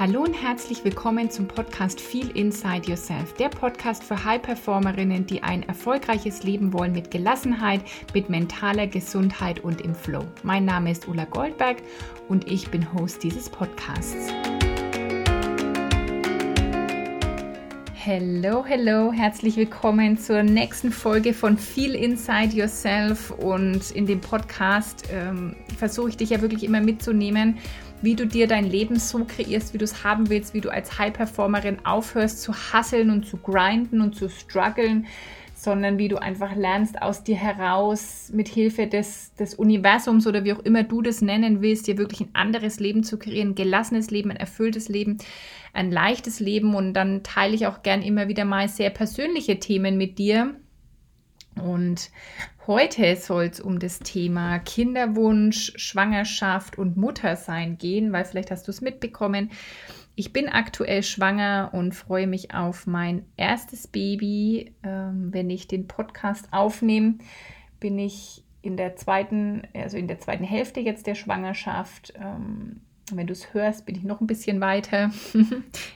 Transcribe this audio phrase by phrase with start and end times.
[0.00, 5.62] Hallo und herzlich willkommen zum Podcast Feel Inside Yourself, der Podcast für High-Performerinnen, die ein
[5.64, 7.82] erfolgreiches Leben wollen mit Gelassenheit,
[8.14, 10.24] mit mentaler Gesundheit und im Flow.
[10.42, 11.76] Mein Name ist Ulla Goldberg
[12.28, 14.32] und ich bin Host dieses Podcasts.
[17.94, 25.04] Hello, hello, herzlich willkommen zur nächsten Folge von Feel Inside Yourself und in dem Podcast
[25.12, 27.58] ähm, versuche ich dich ja wirklich immer mitzunehmen
[28.02, 30.98] wie du dir dein Leben so kreierst, wie du es haben willst, wie du als
[30.98, 35.06] High-Performerin aufhörst zu hasseln und zu grinden und zu strugglen,
[35.54, 40.52] sondern wie du einfach lernst, aus dir heraus mit Hilfe des, des Universums oder wie
[40.52, 44.10] auch immer du das nennen willst, dir wirklich ein anderes Leben zu kreieren, ein gelassenes
[44.10, 45.18] Leben, ein erfülltes Leben,
[45.72, 46.74] ein leichtes Leben.
[46.74, 50.56] Und dann teile ich auch gern immer wieder mal sehr persönliche Themen mit dir.
[51.56, 52.10] Und
[52.68, 58.70] Heute soll es um das Thema Kinderwunsch, Schwangerschaft und Muttersein gehen, weil vielleicht hast du
[58.70, 59.50] es mitbekommen.
[60.14, 64.76] Ich bin aktuell schwanger und freue mich auf mein erstes Baby.
[64.84, 67.16] Ähm, wenn ich den Podcast aufnehme,
[67.80, 72.12] bin ich in der zweiten, also in der zweiten Hälfte jetzt der Schwangerschaft.
[72.14, 75.10] Ähm, wenn du es hörst, bin ich noch ein bisschen weiter.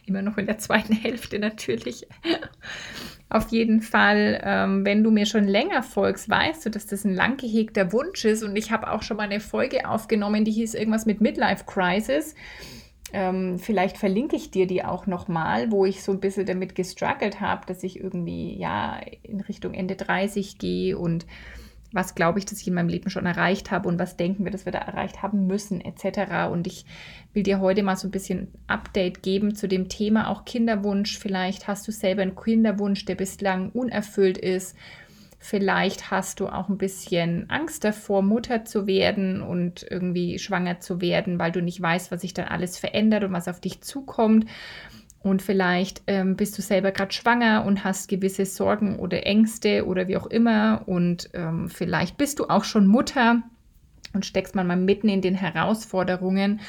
[0.05, 2.09] Immer noch in der zweiten Hälfte natürlich.
[3.29, 7.15] Auf jeden Fall, ähm, wenn du mir schon länger folgst, weißt du, dass das ein
[7.15, 8.45] lang gehegter Wunsch ist.
[8.45, 12.37] Und ich habe auch schon mal eine Folge aufgenommen, die hieß irgendwas mit Midlife Crisis.
[13.13, 17.41] Ähm, vielleicht verlinke ich dir die auch nochmal, wo ich so ein bisschen damit gestruggelt
[17.41, 21.27] habe, dass ich irgendwie ja in Richtung Ende 30 gehe und
[21.97, 24.53] was glaube ich, dass ich in meinem Leben schon erreicht habe und was denken wir,
[24.53, 26.53] dass wir da erreicht haben müssen, etc.
[26.53, 26.85] Und ich
[27.33, 31.19] will dir heute mal so ein bisschen Update geben zu dem Thema auch Kinderwunsch.
[31.19, 34.77] Vielleicht hast du selber einen Kinderwunsch, der bislang unerfüllt ist.
[35.39, 41.01] Vielleicht hast du auch ein bisschen Angst davor, Mutter zu werden und irgendwie schwanger zu
[41.01, 44.47] werden, weil du nicht weißt, was sich dann alles verändert und was auf dich zukommt.
[45.27, 50.07] Und vielleicht ähm, bist du selber gerade schwanger und hast gewisse Sorgen oder Ängste oder
[50.07, 50.83] wie auch immer.
[50.87, 53.43] Und ähm, vielleicht bist du auch schon Mutter
[54.13, 56.61] und steckst man mal mitten in den Herausforderungen.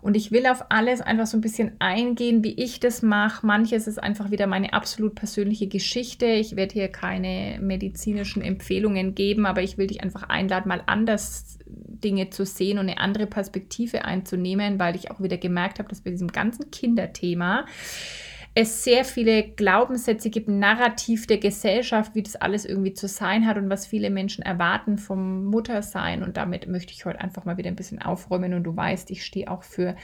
[0.00, 3.46] Und ich will auf alles einfach so ein bisschen eingehen, wie ich das mache.
[3.46, 6.26] Manches ist einfach wieder meine absolut persönliche Geschichte.
[6.26, 11.58] Ich werde hier keine medizinischen Empfehlungen geben, aber ich will dich einfach einladen, mal anders
[11.66, 16.00] Dinge zu sehen und eine andere Perspektive einzunehmen, weil ich auch wieder gemerkt habe, dass
[16.00, 17.66] bei diesem ganzen Kinderthema
[18.60, 23.56] es sehr viele Glaubenssätze gibt, Narrativ der Gesellschaft, wie das alles irgendwie zu sein hat
[23.56, 26.24] und was viele Menschen erwarten vom Muttersein.
[26.24, 28.54] Und damit möchte ich heute einfach mal wieder ein bisschen aufräumen.
[28.54, 29.94] Und du weißt, ich stehe auch für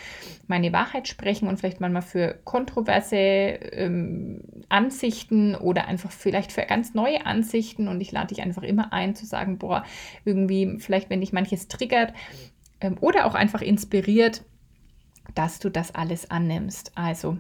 [0.47, 6.95] meine Wahrheit sprechen und vielleicht manchmal für kontroverse ähm, Ansichten oder einfach vielleicht für ganz
[6.95, 7.89] neue Ansichten.
[7.89, 9.83] Und ich lade dich einfach immer ein zu sagen, boah,
[10.25, 12.15] irgendwie vielleicht, wenn dich manches triggert
[12.81, 14.45] ähm, oder auch einfach inspiriert,
[15.35, 16.93] dass du das alles annimmst.
[16.95, 17.39] Also,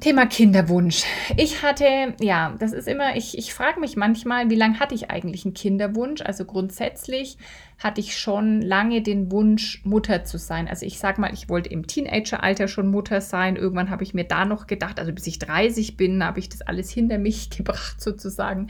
[0.00, 1.02] Thema Kinderwunsch.
[1.36, 5.10] Ich hatte, ja, das ist immer, ich, ich frage mich manchmal, wie lange hatte ich
[5.10, 6.22] eigentlich einen Kinderwunsch?
[6.22, 7.36] Also grundsätzlich
[7.78, 10.66] hatte ich schon lange den Wunsch, Mutter zu sein.
[10.66, 13.54] Also ich sage mal, ich wollte im Teenageralter schon Mutter sein.
[13.54, 16.62] Irgendwann habe ich mir da noch gedacht, also bis ich 30 bin, habe ich das
[16.62, 18.68] alles hinter mich gebracht sozusagen.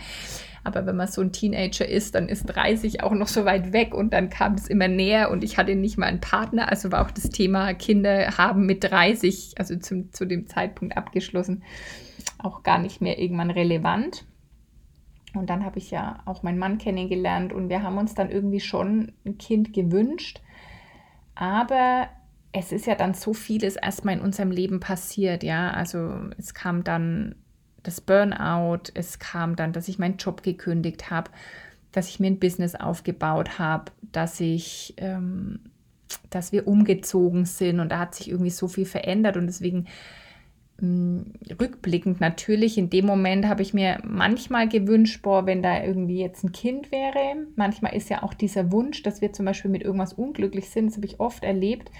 [0.62, 3.94] Aber wenn man so ein Teenager ist, dann ist 30 auch noch so weit weg
[3.94, 6.68] und dann kam es immer näher und ich hatte nicht mal einen Partner.
[6.68, 11.62] Also war auch das Thema Kinder haben mit 30, also zum, zu dem Zeitpunkt abgeschlossen,
[12.36, 14.26] auch gar nicht mehr irgendwann relevant.
[15.38, 18.60] Und dann habe ich ja auch meinen Mann kennengelernt und wir haben uns dann irgendwie
[18.60, 20.40] schon ein Kind gewünscht.
[21.34, 22.08] Aber
[22.52, 25.70] es ist ja dann so vieles erstmal in unserem Leben passiert, ja.
[25.70, 27.36] Also es kam dann
[27.82, 31.30] das Burnout, es kam dann, dass ich meinen Job gekündigt habe,
[31.92, 35.60] dass ich mir ein Business aufgebaut habe, dass ich, ähm,
[36.30, 39.86] dass wir umgezogen sind und da hat sich irgendwie so viel verändert und deswegen
[40.80, 46.44] rückblickend natürlich, in dem Moment habe ich mir manchmal gewünscht, boah, wenn da irgendwie jetzt
[46.44, 47.46] ein Kind wäre.
[47.56, 50.96] Manchmal ist ja auch dieser Wunsch, dass wir zum Beispiel mit irgendwas unglücklich sind, das
[50.96, 51.90] habe ich oft erlebt,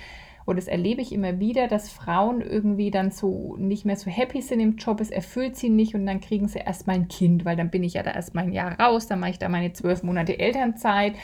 [0.49, 4.41] und das erlebe ich immer wieder, dass Frauen irgendwie dann so nicht mehr so happy
[4.41, 7.55] sind im Job, es erfüllt sie nicht und dann kriegen sie erstmal ein Kind, weil
[7.55, 10.03] dann bin ich ja da erstmal ein Jahr raus, dann mache ich da meine zwölf
[10.03, 11.17] Monate Elternzeit.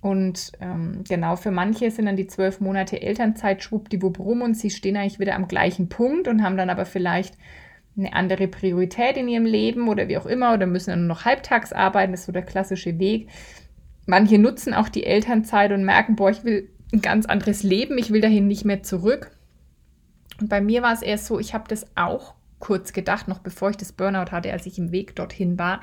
[0.00, 4.70] Und ähm, genau, für manche sind dann die zwölf Monate Elternzeit schwuppdiwupp rum und sie
[4.70, 7.34] stehen eigentlich wieder am gleichen Punkt und haben dann aber vielleicht
[7.96, 11.24] eine andere Priorität in ihrem Leben oder wie auch immer oder müssen dann nur noch
[11.24, 12.12] halbtags arbeiten.
[12.12, 13.28] Das ist so der klassische Weg.
[14.06, 17.98] Manche nutzen auch die Elternzeit und merken, boah, ich will ein ganz anderes Leben.
[17.98, 19.36] Ich will dahin nicht mehr zurück.
[20.40, 23.70] Und bei mir war es erst so, ich habe das auch kurz gedacht, noch bevor
[23.70, 25.80] ich das Burnout hatte, als ich im Weg dorthin war,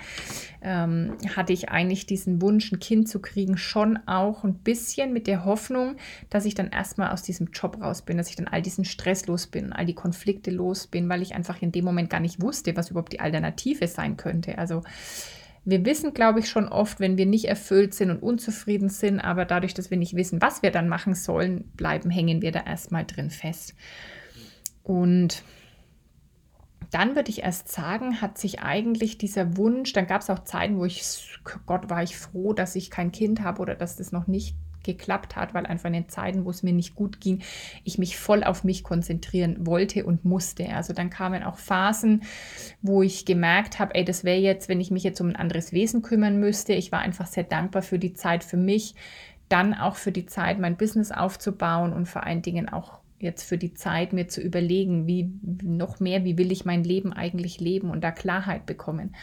[0.62, 5.28] ähm, hatte ich eigentlich diesen Wunsch, ein Kind zu kriegen, schon auch ein bisschen mit
[5.28, 5.96] der Hoffnung,
[6.30, 9.28] dass ich dann erstmal aus diesem Job raus bin, dass ich dann all diesen Stress
[9.28, 12.42] los bin, all die Konflikte los bin, weil ich einfach in dem Moment gar nicht
[12.42, 14.58] wusste, was überhaupt die Alternative sein könnte.
[14.58, 14.84] Also
[15.68, 19.46] wir wissen, glaube ich, schon oft, wenn wir nicht erfüllt sind und unzufrieden sind, aber
[19.46, 23.04] dadurch, dass wir nicht wissen, was wir dann machen sollen, bleiben, hängen wir da erstmal
[23.04, 23.74] drin fest.
[24.84, 25.42] Und
[26.96, 30.78] dann würde ich erst sagen, hat sich eigentlich dieser Wunsch, dann gab es auch Zeiten,
[30.78, 31.04] wo ich,
[31.66, 34.56] Gott, war ich froh, dass ich kein Kind habe oder dass das noch nicht
[34.86, 37.42] geklappt hat, weil einfach in den Zeiten, wo es mir nicht gut ging,
[37.84, 40.70] ich mich voll auf mich konzentrieren wollte und musste.
[40.70, 42.24] Also dann kamen auch Phasen,
[42.82, 45.74] wo ich gemerkt habe, ey, das wäre jetzt, wenn ich mich jetzt um ein anderes
[45.74, 46.72] Wesen kümmern müsste.
[46.72, 48.96] Ich war einfach sehr dankbar für die Zeit für mich,
[49.50, 53.58] dann auch für die Zeit, mein Business aufzubauen und vor allen Dingen auch jetzt für
[53.58, 55.32] die Zeit, mir zu überlegen, wie
[55.64, 59.16] noch mehr, wie will ich mein Leben eigentlich leben und da Klarheit bekommen.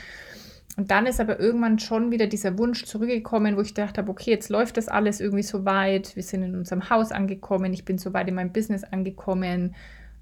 [0.76, 4.30] Und dann ist aber irgendwann schon wieder dieser Wunsch zurückgekommen, wo ich dachte habe, okay,
[4.30, 6.16] jetzt läuft das alles irgendwie so weit.
[6.16, 7.74] Wir sind in unserem Haus angekommen.
[7.74, 9.74] Ich bin so weit in meinem Business angekommen.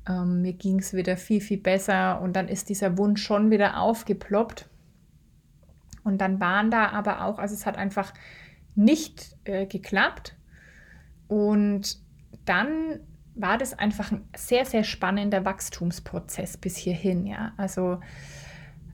[0.08, 2.20] Ähm, mir ging es wieder viel, viel besser.
[2.20, 4.68] Und dann ist dieser Wunsch schon wieder aufgeploppt.
[6.02, 8.12] Und dann waren da aber auch, also es hat einfach
[8.74, 10.34] nicht äh, geklappt.
[11.28, 11.98] Und
[12.44, 12.98] dann
[13.34, 17.26] war das einfach ein sehr, sehr spannender Wachstumsprozess bis hierhin.
[17.26, 18.00] Ja, also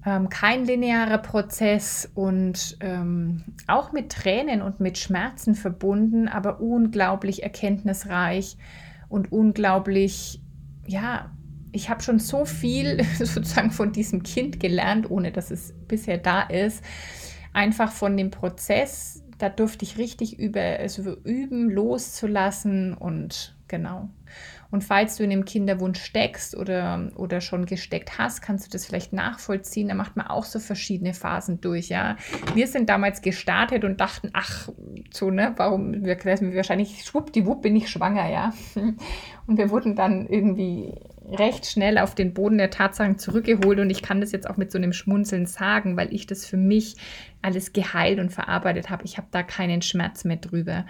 [0.06, 7.42] ähm, kein linearer Prozess und ähm, auch mit Tränen und mit Schmerzen verbunden, aber unglaublich
[7.42, 8.56] erkenntnisreich
[9.08, 10.40] und unglaublich,
[10.86, 11.32] ja,
[11.72, 16.42] ich habe schon so viel sozusagen von diesem Kind gelernt, ohne dass es bisher da
[16.42, 16.84] ist.
[17.52, 24.08] Einfach von dem Prozess, da durfte ich richtig über, also üben, loszulassen und genau.
[24.70, 28.84] Und falls du in dem Kinderwunsch steckst oder, oder schon gesteckt hast, kannst du das
[28.84, 29.88] vielleicht nachvollziehen.
[29.88, 32.16] Da macht man auch so verschiedene Phasen durch, ja.
[32.54, 34.68] Wir sind damals gestartet und dachten, ach,
[35.12, 38.52] so, ne, warum, wir, wahrscheinlich schwuppdiwupp bin ich schwanger, ja.
[39.46, 40.92] Und wir wurden dann irgendwie
[41.30, 44.72] recht schnell auf den Boden der Tatsachen zurückgeholt und ich kann das jetzt auch mit
[44.72, 46.96] so einem Schmunzeln sagen, weil ich das für mich
[47.42, 49.04] alles geheilt und verarbeitet habe.
[49.04, 50.84] Ich habe da keinen Schmerz mehr drüber.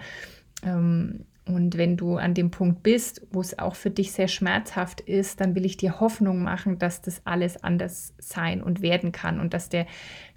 [0.63, 5.01] Ähm, und wenn du an dem Punkt bist, wo es auch für dich sehr schmerzhaft
[5.01, 9.39] ist, dann will ich dir Hoffnung machen, dass das alles anders sein und werden kann
[9.39, 9.87] und dass der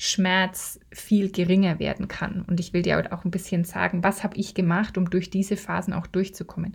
[0.03, 2.43] Schmerz viel geringer werden kann.
[2.49, 5.59] Und ich will dir auch ein bisschen sagen, was habe ich gemacht, um durch diese
[5.59, 6.75] Phasen auch durchzukommen.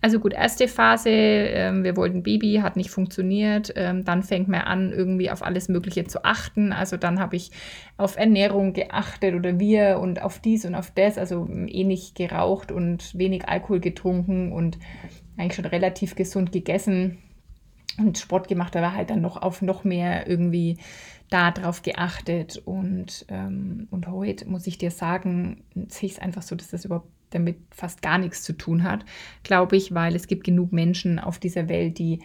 [0.00, 3.72] Also gut, erste Phase, äh, wir wollten Baby, hat nicht funktioniert.
[3.76, 6.72] Ähm, dann fängt man an, irgendwie auf alles Mögliche zu achten.
[6.72, 7.52] Also dann habe ich
[7.98, 12.72] auf Ernährung geachtet oder wir und auf dies und auf das, also eh nicht geraucht
[12.72, 14.76] und wenig Alkohol getrunken und
[15.36, 17.18] eigentlich schon relativ gesund gegessen
[17.98, 20.78] und Sport gemacht, aber halt dann noch auf noch mehr irgendwie
[21.30, 22.60] darauf geachtet.
[22.64, 26.84] Und, ähm, und heute muss ich dir sagen, sehe ich es einfach so, dass das
[26.84, 29.04] überhaupt damit fast gar nichts zu tun hat,
[29.42, 32.20] glaube ich, weil es gibt genug Menschen auf dieser Welt, die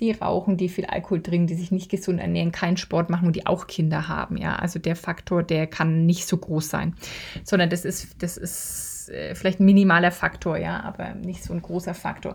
[0.00, 3.36] die rauchen, die viel Alkohol trinken, die sich nicht gesund ernähren, keinen Sport machen und
[3.36, 4.38] die auch Kinder haben.
[4.38, 6.94] Ja, also der Faktor, der kann nicht so groß sein,
[7.44, 11.60] sondern das ist, das ist äh, vielleicht ein minimaler Faktor, ja, aber nicht so ein
[11.60, 12.34] großer Faktor.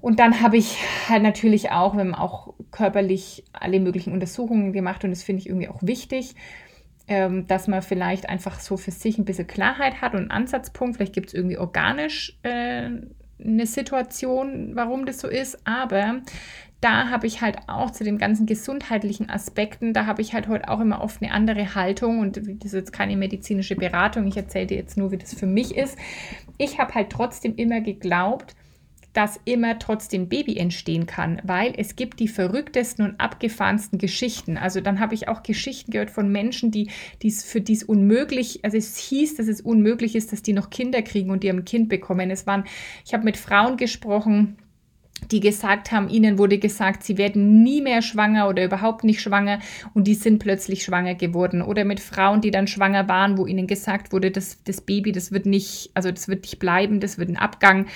[0.00, 0.78] Und dann habe ich
[1.08, 5.48] halt natürlich auch, wir haben auch körperlich alle möglichen Untersuchungen gemacht und das finde ich
[5.48, 6.34] irgendwie auch wichtig,
[7.08, 10.96] ähm, dass man vielleicht einfach so für sich ein bisschen Klarheit hat und einen Ansatzpunkt.
[10.96, 12.90] Vielleicht gibt es irgendwie organisch äh,
[13.40, 16.20] eine Situation, warum das so ist, aber
[16.80, 20.68] da habe ich halt auch zu den ganzen gesundheitlichen Aspekten, da habe ich halt heute
[20.68, 24.66] auch immer oft eine andere Haltung und das ist jetzt keine medizinische Beratung, ich erzähle
[24.66, 25.98] dir jetzt nur, wie das für mich ist.
[26.56, 28.54] Ich habe halt trotzdem immer geglaubt,
[29.18, 34.56] dass immer trotzdem Baby entstehen kann, weil es gibt die verrücktesten und abgefahrensten Geschichten.
[34.56, 36.88] Also dann habe ich auch Geschichten gehört von Menschen, die
[37.20, 41.02] dies für dies unmöglich, also es hieß, dass es unmöglich ist, dass die noch Kinder
[41.02, 42.30] kriegen und die ein Kind bekommen.
[42.30, 42.62] Es waren,
[43.04, 44.56] ich habe mit Frauen gesprochen,
[45.30, 49.60] die gesagt haben, ihnen wurde gesagt, sie werden nie mehr schwanger oder überhaupt nicht schwanger
[49.94, 51.62] und die sind plötzlich schwanger geworden.
[51.62, 55.32] Oder mit Frauen, die dann schwanger waren, wo ihnen gesagt wurde, dass das Baby, das
[55.32, 57.86] wird nicht, also das wird nicht bleiben, das wird ein Abgang,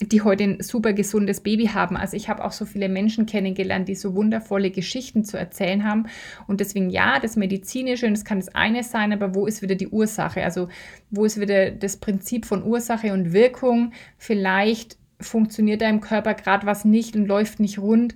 [0.00, 1.96] die heute ein super gesundes Baby haben.
[1.96, 6.06] Also ich habe auch so viele Menschen kennengelernt, die so wundervolle Geschichten zu erzählen haben.
[6.46, 9.74] Und deswegen ja, das Medizinische, und das kann das eine sein, aber wo ist wieder
[9.74, 10.42] die Ursache?
[10.42, 10.68] Also
[11.10, 13.92] wo ist wieder das Prinzip von Ursache und Wirkung?
[14.18, 18.14] Vielleicht funktioniert da im Körper gerade was nicht und läuft nicht rund,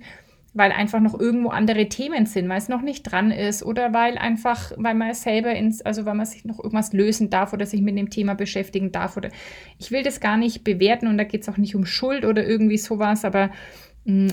[0.53, 4.17] weil einfach noch irgendwo andere Themen sind, weil es noch nicht dran ist oder weil
[4.17, 7.81] einfach, weil man selber ins, also weil man sich noch irgendwas lösen darf oder sich
[7.81, 9.29] mit dem Thema beschäftigen darf oder
[9.77, 12.45] ich will das gar nicht bewerten und da geht es auch nicht um Schuld oder
[12.45, 13.51] irgendwie sowas, aber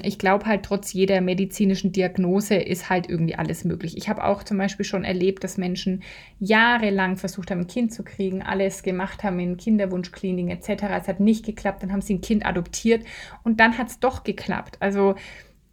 [0.02, 3.97] ich glaube halt, trotz jeder medizinischen Diagnose ist halt irgendwie alles möglich.
[3.97, 6.04] Ich habe auch zum Beispiel schon erlebt, dass Menschen
[6.38, 10.85] jahrelang versucht haben, ein Kind zu kriegen, alles gemacht haben in Kinderwunschkliniken etc.
[11.00, 13.04] Es hat nicht geklappt, dann haben sie ein Kind adoptiert
[13.43, 14.76] und dann hat es doch geklappt.
[14.78, 15.16] Also,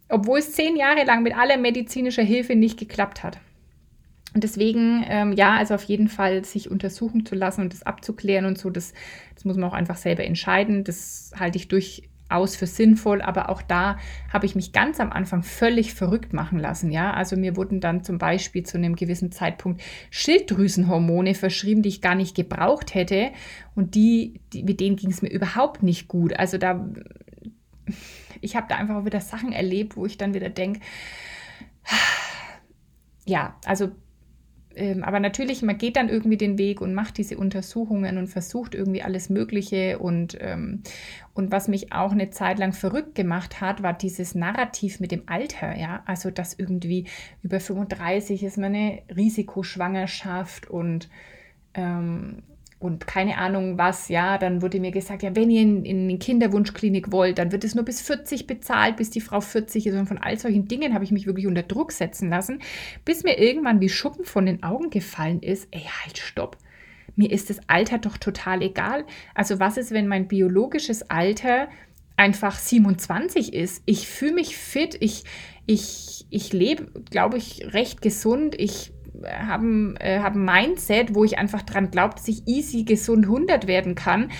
[0.08, 3.38] obwohl es zehn Jahre lang mit aller medizinischer Hilfe nicht geklappt hat.
[4.34, 8.46] Und deswegen, ähm, ja, also auf jeden Fall sich untersuchen zu lassen und das abzuklären
[8.46, 8.94] und so, das,
[9.36, 10.82] das muss man auch einfach selber entscheiden.
[10.82, 11.68] Das halte ich
[12.32, 13.98] durchaus für sinnvoll, aber auch da
[14.32, 16.90] habe ich mich ganz am Anfang völlig verrückt machen lassen.
[16.90, 22.00] Ja, also mir wurden dann zum Beispiel zu einem gewissen Zeitpunkt Schilddrüsenhormone verschrieben, die ich
[22.00, 23.32] gar nicht gebraucht hätte
[23.74, 26.34] und die, die mit denen ging es mir überhaupt nicht gut.
[26.38, 26.88] Also da,
[28.40, 30.80] ich habe da einfach wieder Sachen erlebt, wo ich dann wieder denke,
[33.26, 33.90] ja, also
[34.76, 38.74] ähm, aber natürlich, man geht dann irgendwie den Weg und macht diese Untersuchungen und versucht
[38.74, 39.98] irgendwie alles Mögliche.
[39.98, 40.82] Und, ähm,
[41.34, 45.22] und was mich auch eine Zeit lang verrückt gemacht hat, war dieses Narrativ mit dem
[45.26, 45.76] Alter.
[45.76, 46.02] Ja?
[46.06, 47.06] Also, dass irgendwie
[47.42, 51.08] über 35 ist man eine Risikoschwangerschaft und
[51.74, 52.42] ähm,
[52.82, 56.18] und keine Ahnung was, ja, dann wurde mir gesagt, ja, wenn ihr in, in eine
[56.18, 59.94] Kinderwunschklinik wollt, dann wird es nur bis 40 bezahlt, bis die Frau 40 ist.
[59.94, 62.60] Und von all solchen Dingen habe ich mich wirklich unter Druck setzen lassen,
[63.04, 66.56] bis mir irgendwann wie Schuppen von den Augen gefallen ist, ey, halt, stopp.
[67.14, 69.04] Mir ist das Alter doch total egal.
[69.34, 71.68] Also was ist, wenn mein biologisches Alter
[72.16, 73.82] einfach 27 ist?
[73.86, 75.24] Ich fühle mich fit, ich,
[75.66, 78.92] ich, ich lebe, glaube ich, recht gesund, ich
[79.28, 83.94] haben, äh, haben Mindset, wo ich einfach dran glaube, dass ich easy gesund 100 werden
[83.94, 84.30] kann.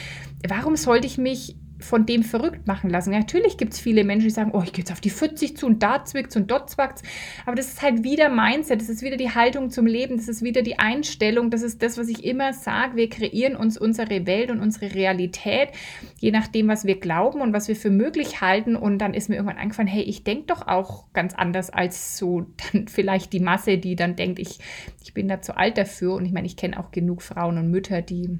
[0.47, 3.11] Warum sollte ich mich von dem verrückt machen lassen.
[3.11, 5.67] Natürlich gibt es viele Menschen, die sagen, oh, ich gehe jetzt auf die 40 zu
[5.67, 7.03] und da zwickt und dort zwackt
[7.47, 10.43] Aber das ist halt wieder Mindset, das ist wieder die Haltung zum Leben, das ist
[10.43, 12.97] wieder die Einstellung, das ist das, was ich immer sage.
[12.97, 15.71] Wir kreieren uns unsere Welt und unsere Realität,
[16.19, 18.77] je nachdem, was wir glauben und was wir für möglich halten.
[18.77, 22.47] Und dann ist mir irgendwann eingefallen, hey, ich denke doch auch ganz anders als so
[22.73, 24.59] dann vielleicht die Masse, die dann denkt, ich,
[25.03, 26.15] ich bin da zu alt dafür.
[26.15, 28.39] Und ich meine, ich kenne auch genug Frauen und Mütter, die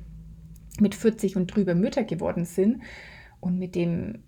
[0.81, 2.83] mit 40 und drüber Mütter geworden sind
[3.43, 4.23] und mit dem,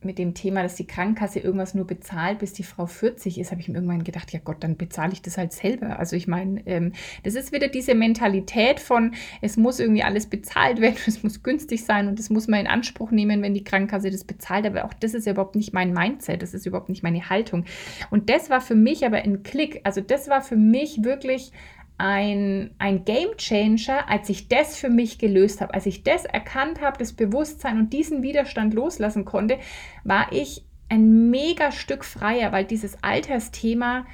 [0.00, 3.60] mit dem Thema, dass die Krankenkasse irgendwas nur bezahlt, bis die Frau 40 ist, habe
[3.60, 5.98] ich mir irgendwann gedacht, ja Gott, dann bezahle ich das halt selber.
[5.98, 6.92] Also ich meine, ähm,
[7.24, 11.84] das ist wieder diese Mentalität von, es muss irgendwie alles bezahlt werden, es muss günstig
[11.84, 14.66] sein und das muss man in Anspruch nehmen, wenn die Krankenkasse das bezahlt.
[14.66, 17.64] Aber auch das ist ja überhaupt nicht mein Mindset, das ist überhaupt nicht meine Haltung.
[18.10, 19.80] Und das war für mich aber ein Klick.
[19.84, 21.52] Also das war für mich wirklich
[21.98, 26.80] ein, ein Game Changer, als ich das für mich gelöst habe, als ich das erkannt
[26.80, 29.58] habe, das Bewusstsein und diesen Widerstand loslassen konnte,
[30.04, 34.06] war ich ein mega Stück freier, weil dieses Altersthema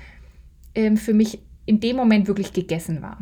[0.74, 3.18] ähm, für mich in dem Moment wirklich gegessen war.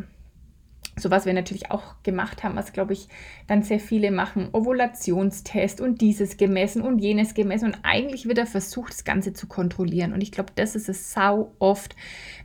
[0.95, 3.07] So was wir natürlich auch gemacht haben, was glaube ich
[3.47, 8.45] dann sehr viele machen, Ovulationstest und dieses gemessen und jenes gemessen und eigentlich wird er
[8.45, 10.13] versucht, das Ganze zu kontrollieren.
[10.13, 11.95] Und ich glaube, das ist es sau oft.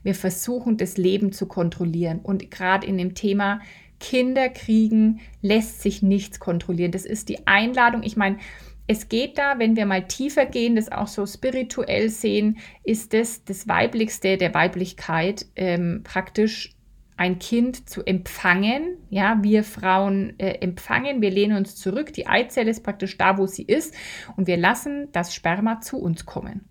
[0.02, 2.20] Wir versuchen, das Leben zu kontrollieren.
[2.20, 3.60] Und gerade in dem Thema
[4.00, 6.92] Kinder kriegen lässt sich nichts kontrollieren.
[6.92, 8.02] Das ist die Einladung.
[8.02, 8.38] Ich meine,
[8.86, 13.44] es geht da, wenn wir mal tiefer gehen, das auch so spirituell sehen, ist das
[13.44, 16.74] das Weiblichste der Weiblichkeit ähm, praktisch
[17.18, 18.96] ein Kind zu empfangen.
[19.10, 22.12] Ja, wir Frauen äh, empfangen, wir lehnen uns zurück.
[22.12, 23.94] Die Eizelle ist praktisch da, wo sie ist
[24.36, 26.68] und wir lassen das Sperma zu uns kommen.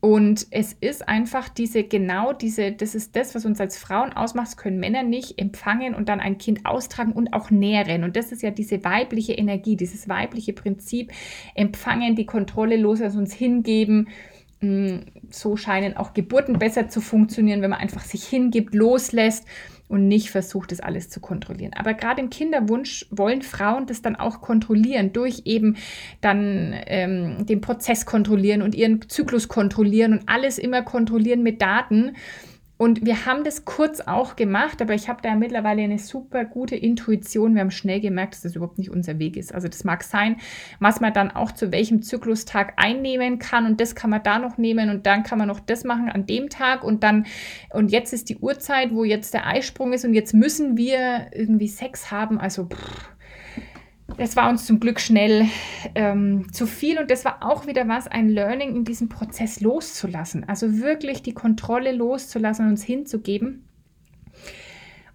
[0.00, 4.48] Und es ist einfach diese, genau diese, das ist das, was uns als Frauen ausmacht,
[4.48, 8.02] das können Männer nicht empfangen und dann ein Kind austragen und auch nähren.
[8.02, 11.12] Und das ist ja diese weibliche Energie, dieses weibliche Prinzip,
[11.54, 14.08] empfangen, die Kontrolle los, also uns hingeben,
[14.62, 15.00] Mm,
[15.32, 19.46] so scheinen auch Geburten besser zu funktionieren, wenn man einfach sich hingibt, loslässt
[19.88, 21.74] und nicht versucht, das alles zu kontrollieren.
[21.74, 25.76] Aber gerade im Kinderwunsch wollen Frauen das dann auch kontrollieren, durch eben
[26.22, 32.16] dann ähm, den Prozess kontrollieren und ihren Zyklus kontrollieren und alles immer kontrollieren mit Daten.
[32.82, 36.74] Und wir haben das kurz auch gemacht, aber ich habe da mittlerweile eine super gute
[36.74, 37.54] Intuition.
[37.54, 39.54] Wir haben schnell gemerkt, dass das überhaupt nicht unser Weg ist.
[39.54, 40.38] Also das mag sein,
[40.80, 44.58] was man dann auch zu welchem Zyklustag einnehmen kann und das kann man da noch
[44.58, 47.26] nehmen und dann kann man noch das machen an dem Tag und dann
[47.72, 51.68] und jetzt ist die Uhrzeit, wo jetzt der Eisprung ist und jetzt müssen wir irgendwie
[51.68, 52.40] Sex haben.
[52.40, 53.12] Also pff,
[54.18, 55.46] das war uns zum Glück schnell
[55.94, 60.48] ähm, zu viel und das war auch wieder was, ein Learning in diesem Prozess loszulassen.
[60.48, 63.64] Also wirklich die Kontrolle loszulassen und uns hinzugeben.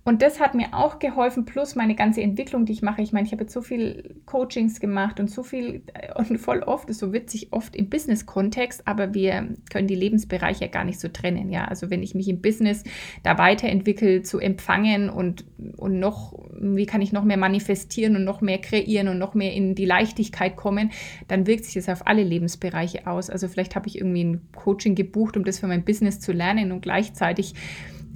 [0.08, 3.02] Und das hat mir auch geholfen, plus meine ganze Entwicklung, die ich mache.
[3.02, 6.64] Ich meine, ich habe jetzt so viel Coachings gemacht und so viel, äh, und voll
[6.64, 11.02] oft, ist so witzig, oft im Business-Kontext, aber wir können die Lebensbereiche ja gar nicht
[11.02, 11.50] so trennen.
[11.50, 12.86] Ja, also wenn ich mich im Business
[13.24, 15.44] da weiterentwickle, zu empfangen und,
[15.76, 19.52] und noch, wie kann ich noch mehr manifestieren und noch mehr kreieren und noch mehr
[19.52, 20.92] in die Leichtigkeit kommen,
[21.28, 23.30] dann wirkt sich das auf alle Lebensbereiche aus.
[23.30, 26.72] Also vielleicht habe ich irgendwie ein Coaching gebucht, um das für mein Business zu lernen
[26.72, 27.56] und gleichzeitig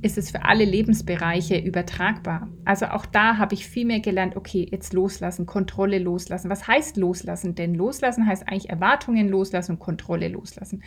[0.02, 2.50] ist es für alle Lebensbereiche übertragbar.
[2.66, 6.50] Also auch da habe ich viel mehr gelernt, okay, jetzt loslassen, Kontrolle loslassen.
[6.50, 7.54] Was heißt loslassen?
[7.54, 10.84] Denn loslassen heißt eigentlich Erwartungen loslassen und Kontrolle loslassen.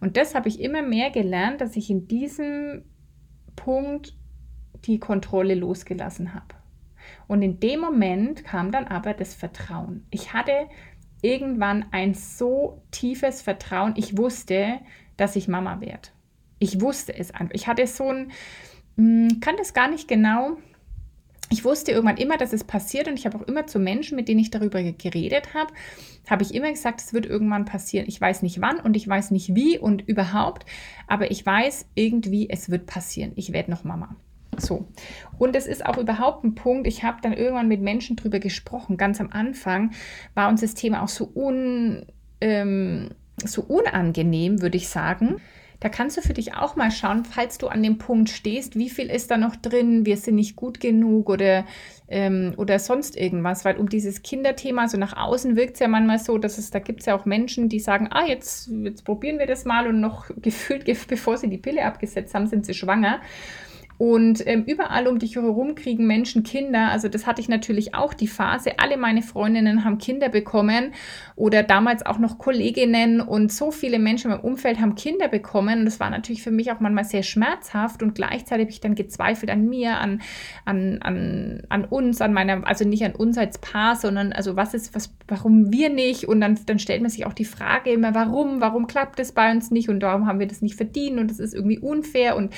[0.00, 2.84] Und das habe ich immer mehr gelernt, dass ich in diesem
[3.54, 4.16] Punkt
[4.84, 6.54] die Kontrolle losgelassen habe.
[7.26, 10.06] Und in dem Moment kam dann aber das Vertrauen.
[10.10, 10.52] Ich hatte
[11.20, 13.94] irgendwann ein so tiefes Vertrauen.
[13.96, 14.80] Ich wusste,
[15.16, 16.08] dass ich Mama werde.
[16.64, 17.54] Ich wusste es einfach.
[17.54, 18.32] Ich hatte so ein,
[18.96, 20.56] hm, kann das gar nicht genau.
[21.50, 24.28] Ich wusste irgendwann immer, dass es passiert und ich habe auch immer zu Menschen, mit
[24.28, 25.74] denen ich darüber geredet habe,
[26.26, 28.06] habe ich immer gesagt, es wird irgendwann passieren.
[28.08, 30.64] Ich weiß nicht wann und ich weiß nicht wie und überhaupt,
[31.06, 33.32] aber ich weiß irgendwie, es wird passieren.
[33.36, 34.16] Ich werde noch Mama.
[34.56, 34.88] So.
[35.38, 38.96] Und es ist auch überhaupt ein Punkt, ich habe dann irgendwann mit Menschen darüber gesprochen.
[38.96, 39.90] Ganz am Anfang
[40.32, 42.06] war uns das Thema auch so, un,
[42.40, 43.10] ähm,
[43.44, 45.42] so unangenehm, würde ich sagen.
[45.80, 48.88] Da kannst du für dich auch mal schauen, falls du an dem Punkt stehst, wie
[48.88, 51.64] viel ist da noch drin, wir sind nicht gut genug oder,
[52.08, 53.64] ähm, oder sonst irgendwas.
[53.64, 56.78] Weil um dieses Kinderthema, so nach außen wirkt es ja manchmal so, dass es, da
[56.78, 60.00] gibt es ja auch Menschen, die sagen, ah, jetzt, jetzt probieren wir das mal und
[60.00, 63.20] noch gefühlt, bevor sie die Pille abgesetzt haben, sind sie schwanger.
[63.96, 66.90] Und ähm, überall um dich herum kriegen Menschen Kinder.
[66.90, 68.78] Also das hatte ich natürlich auch die Phase.
[68.78, 70.92] Alle meine Freundinnen haben Kinder bekommen
[71.36, 75.80] oder damals auch noch Kolleginnen und so viele Menschen im Umfeld haben Kinder bekommen.
[75.80, 78.94] Und das war natürlich für mich auch manchmal sehr schmerzhaft und gleichzeitig habe ich dann
[78.94, 80.22] gezweifelt an mir, an,
[80.64, 84.74] an, an, an uns, an meiner, also nicht an uns als Paar, sondern also was
[84.74, 86.26] ist, was, warum wir nicht?
[86.26, 89.50] Und dann, dann stellt man sich auch die Frage immer, warum, warum klappt es bei
[89.50, 92.36] uns nicht und warum haben wir das nicht verdient und das ist irgendwie unfair.
[92.36, 92.52] Und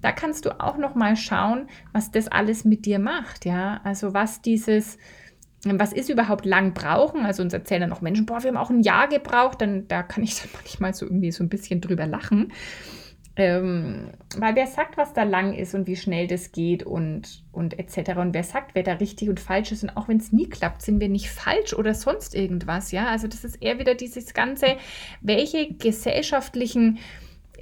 [0.00, 3.80] da kannst du auch noch mal schauen, was das alles mit dir macht, ja?
[3.84, 4.98] Also was dieses
[5.64, 7.24] was ist überhaupt lang brauchen?
[7.24, 10.02] Also uns erzählen dann noch Menschen, boah, wir haben auch ein Jahr gebraucht, dann da
[10.02, 12.52] kann ich dann manchmal so irgendwie so ein bisschen drüber lachen.
[13.34, 17.78] Ähm, weil wer sagt, was da lang ist und wie schnell das geht und, und
[17.78, 18.18] etc.
[18.18, 19.82] Und wer sagt, wer da richtig und falsch ist.
[19.84, 22.92] Und auch wenn es nie klappt, sind wir nicht falsch oder sonst irgendwas.
[22.92, 24.76] Ja, also das ist eher wieder dieses Ganze,
[25.22, 26.98] welche gesellschaftlichen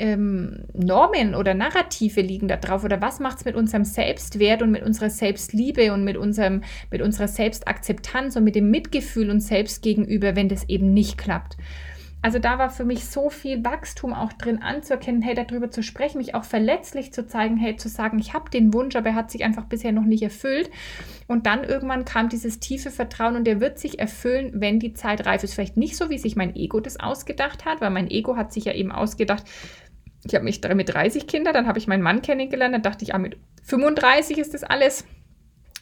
[0.00, 4.70] ähm, Normen oder Narrative liegen da drauf oder was macht es mit unserem Selbstwert und
[4.70, 9.82] mit unserer Selbstliebe und mit, unserem, mit unserer Selbstakzeptanz und mit dem Mitgefühl uns selbst
[9.82, 11.56] gegenüber, wenn das eben nicht klappt.
[12.22, 16.18] Also da war für mich so viel Wachstum auch drin anzuerkennen, hey, darüber zu sprechen,
[16.18, 19.30] mich auch verletzlich zu zeigen, hey, zu sagen, ich habe den Wunsch, aber er hat
[19.30, 20.70] sich einfach bisher noch nicht erfüllt.
[21.28, 25.24] Und dann irgendwann kam dieses tiefe Vertrauen und der wird sich erfüllen, wenn die Zeit
[25.24, 25.54] reif ist.
[25.54, 28.66] Vielleicht nicht so, wie sich mein Ego das ausgedacht hat, weil mein Ego hat sich
[28.66, 29.44] ja eben ausgedacht,
[30.24, 33.14] ich habe mich mit 30 Kinder, dann habe ich meinen Mann kennengelernt, dann dachte ich,
[33.14, 35.04] ah, mit 35 ist das alles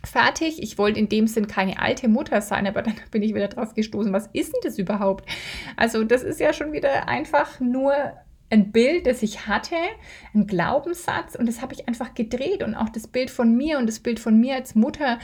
[0.05, 0.62] fertig.
[0.62, 3.74] Ich wollte in dem Sinn keine alte Mutter sein, aber dann bin ich wieder drauf
[3.74, 5.29] gestoßen, was ist denn das überhaupt?
[5.77, 7.94] Also das ist ja schon wieder einfach nur
[8.51, 9.77] ein Bild, das ich hatte,
[10.35, 13.87] ein Glaubenssatz und das habe ich einfach gedreht und auch das Bild von mir und
[13.87, 15.18] das Bild von mir als Mutter,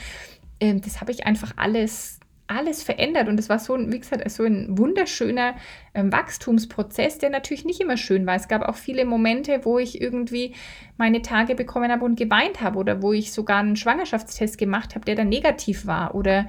[0.59, 4.43] äh, das habe ich einfach alles alles verändert und es war so, wie gesagt, so
[4.43, 5.55] ein wunderschöner
[5.93, 8.35] ähm, Wachstumsprozess, der natürlich nicht immer schön war.
[8.35, 10.53] Es gab auch viele Momente, wo ich irgendwie
[10.97, 15.05] meine Tage bekommen habe und geweint habe oder wo ich sogar einen Schwangerschaftstest gemacht habe,
[15.05, 16.47] der dann negativ war oder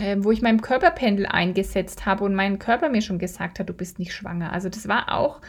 [0.00, 3.74] äh, wo ich meinem Körperpendel eingesetzt habe und mein Körper mir schon gesagt hat, du
[3.74, 4.52] bist nicht schwanger.
[4.52, 5.40] Also das war auch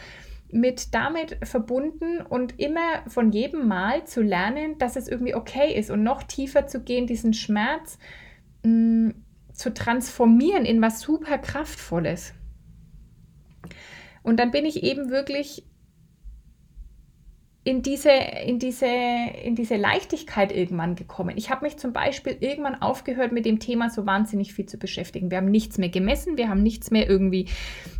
[0.50, 5.90] mit damit verbunden und immer von jedem Mal zu lernen, dass es irgendwie okay ist
[5.90, 7.98] und noch tiefer zu gehen, diesen Schmerz
[8.62, 9.14] mh, mm,
[9.58, 12.32] zu transformieren in was super Kraftvolles.
[14.22, 15.64] Und dann bin ich eben wirklich
[17.64, 18.10] in diese,
[18.46, 21.36] in diese, in diese Leichtigkeit irgendwann gekommen.
[21.36, 25.30] Ich habe mich zum Beispiel irgendwann aufgehört, mit dem Thema so wahnsinnig viel zu beschäftigen.
[25.30, 27.48] Wir haben nichts mehr gemessen, wir haben nichts mehr irgendwie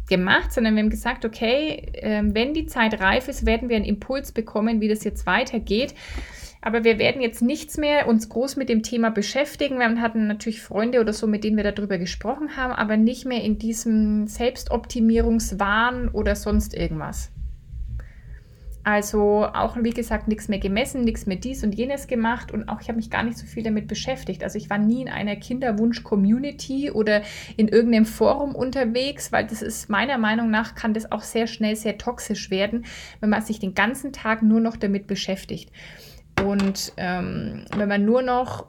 [0.09, 3.85] gemacht, sondern wir haben gesagt, okay, äh, wenn die Zeit reif ist, werden wir einen
[3.85, 5.95] Impuls bekommen, wie das jetzt weitergeht.
[6.61, 9.79] Aber wir werden jetzt nichts mehr uns groß mit dem Thema beschäftigen.
[9.79, 13.43] Wir hatten natürlich Freunde oder so, mit denen wir darüber gesprochen haben, aber nicht mehr
[13.43, 17.31] in diesem Selbstoptimierungswahn oder sonst irgendwas.
[18.89, 22.81] Also auch, wie gesagt, nichts mehr gemessen, nichts mehr dies und jenes gemacht und auch
[22.81, 24.43] ich habe mich gar nicht so viel damit beschäftigt.
[24.43, 27.21] Also ich war nie in einer Kinderwunsch-Community oder
[27.59, 31.77] in irgendeinem Forum unterwegs, weil das ist meiner Meinung nach, kann das auch sehr schnell
[31.77, 32.87] sehr toxisch werden,
[33.21, 35.71] wenn man sich den ganzen Tag nur noch damit beschäftigt.
[36.45, 38.67] Und ähm, wenn man nur noch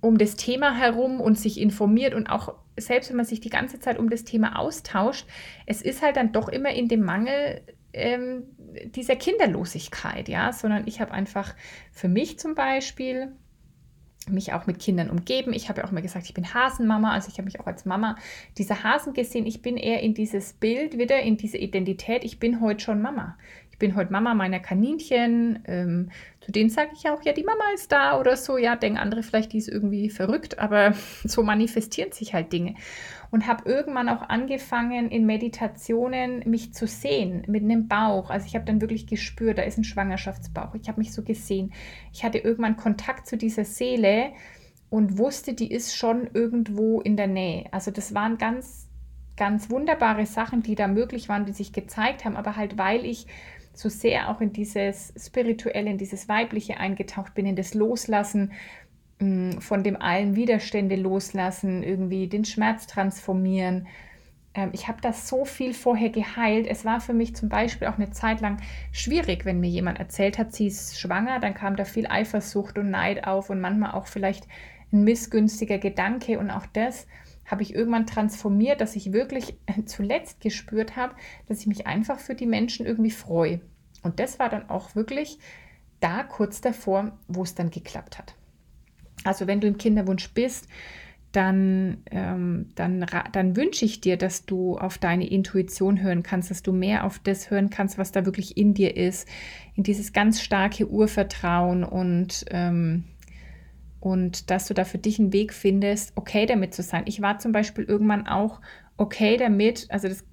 [0.00, 3.80] um das Thema herum und sich informiert und auch selbst wenn man sich die ganze
[3.80, 5.26] Zeit um das Thema austauscht,
[5.66, 8.44] es ist halt dann doch immer in dem Mangel ähm,
[8.94, 11.54] dieser Kinderlosigkeit, ja, sondern ich habe einfach
[11.90, 13.32] für mich zum Beispiel
[14.30, 15.52] mich auch mit Kindern umgeben.
[15.52, 17.84] Ich habe ja auch immer gesagt, ich bin Hasenmama, also ich habe mich auch als
[17.84, 18.16] Mama
[18.58, 19.46] dieser Hasen gesehen.
[19.46, 22.24] Ich bin eher in dieses Bild wieder, in diese Identität.
[22.24, 23.38] Ich bin heute schon Mama.
[23.78, 25.60] Ich bin heute Mama meiner Kaninchen.
[25.68, 26.10] Ähm,
[26.40, 28.58] zu denen sage ich auch, ja, die Mama ist da oder so.
[28.58, 32.74] Ja, denken andere vielleicht, die ist irgendwie verrückt, aber so manifestieren sich halt Dinge.
[33.30, 38.30] Und habe irgendwann auch angefangen, in Meditationen mich zu sehen mit einem Bauch.
[38.30, 40.74] Also ich habe dann wirklich gespürt, da ist ein Schwangerschaftsbauch.
[40.74, 41.72] Ich habe mich so gesehen.
[42.12, 44.32] Ich hatte irgendwann Kontakt zu dieser Seele
[44.90, 47.66] und wusste, die ist schon irgendwo in der Nähe.
[47.70, 48.88] Also das waren ganz,
[49.36, 52.34] ganz wunderbare Sachen, die da möglich waren, die sich gezeigt haben.
[52.34, 53.28] Aber halt, weil ich
[53.78, 58.52] so sehr auch in dieses Spirituelle, in dieses Weibliche eingetaucht bin, in das Loslassen
[59.20, 63.86] mm, von dem allen Widerstände loslassen, irgendwie den Schmerz transformieren.
[64.54, 66.66] Ähm, ich habe das so viel vorher geheilt.
[66.66, 68.60] Es war für mich zum Beispiel auch eine Zeit lang
[68.90, 72.90] schwierig, wenn mir jemand erzählt hat, sie ist schwanger, dann kam da viel Eifersucht und
[72.90, 74.48] Neid auf und manchmal auch vielleicht
[74.92, 77.06] ein missgünstiger Gedanke und auch das
[77.48, 79.56] habe ich irgendwann transformiert, dass ich wirklich
[79.86, 81.14] zuletzt gespürt habe,
[81.48, 83.60] dass ich mich einfach für die Menschen irgendwie freue.
[84.02, 85.38] Und das war dann auch wirklich
[86.00, 88.34] da kurz davor, wo es dann geklappt hat.
[89.24, 90.68] Also wenn du im Kinderwunsch bist,
[91.32, 96.62] dann, ähm, dann, dann wünsche ich dir, dass du auf deine Intuition hören kannst, dass
[96.62, 99.28] du mehr auf das hören kannst, was da wirklich in dir ist,
[99.74, 103.04] in dieses ganz starke Urvertrauen und ähm,
[104.00, 107.04] und dass du da für dich einen Weg findest, okay damit zu sein.
[107.06, 108.60] Ich war zum Beispiel irgendwann auch
[108.96, 110.24] okay damit, also das,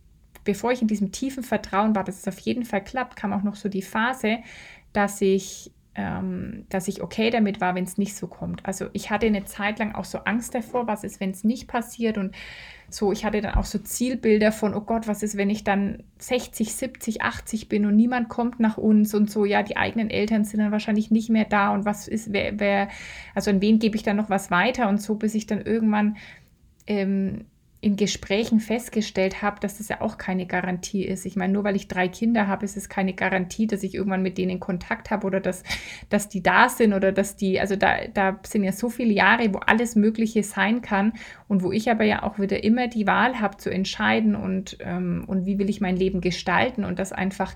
[0.43, 3.43] bevor ich in diesem tiefen Vertrauen war, dass es auf jeden Fall klappt, kam auch
[3.43, 4.39] noch so die Phase,
[4.93, 8.65] dass ich, ähm, dass ich okay damit war, wenn es nicht so kommt.
[8.65, 11.67] Also ich hatte eine Zeit lang auch so Angst davor, was ist, wenn es nicht
[11.67, 12.36] passiert und
[12.89, 16.04] so, ich hatte dann auch so Zielbilder von, oh Gott, was ist, wenn ich dann
[16.19, 20.45] 60, 70, 80 bin und niemand kommt nach uns und so, ja, die eigenen Eltern
[20.45, 22.89] sind dann wahrscheinlich nicht mehr da und was ist, wer, wer
[23.34, 26.17] also an wen gebe ich dann noch was weiter und so, bis ich dann irgendwann
[26.88, 27.45] ähm,
[27.86, 31.24] in Gesprächen festgestellt habe, dass das ja auch keine Garantie ist.
[31.28, 34.24] Ich meine, nur weil ich drei Kinder habe, ist es keine Garantie, dass ich irgendwann
[34.24, 35.62] mit denen Kontakt habe oder dass,
[36.10, 39.54] dass die da sind oder dass die, also da, da sind ja so viele Jahre,
[39.54, 41.13] wo alles Mögliche sein kann
[41.48, 45.24] und wo ich aber ja auch wieder immer die Wahl habe zu entscheiden und, ähm,
[45.28, 47.54] und wie will ich mein Leben gestalten und das einfach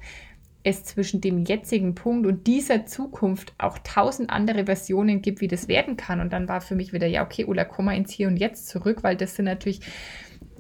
[0.63, 5.67] es zwischen dem jetzigen Punkt und dieser Zukunft auch tausend andere Versionen gibt, wie das
[5.67, 6.19] werden kann.
[6.19, 8.67] Und dann war für mich wieder, ja, okay, Ulla, komm mal ins Hier und Jetzt
[8.67, 9.82] zurück, weil das sind natürlich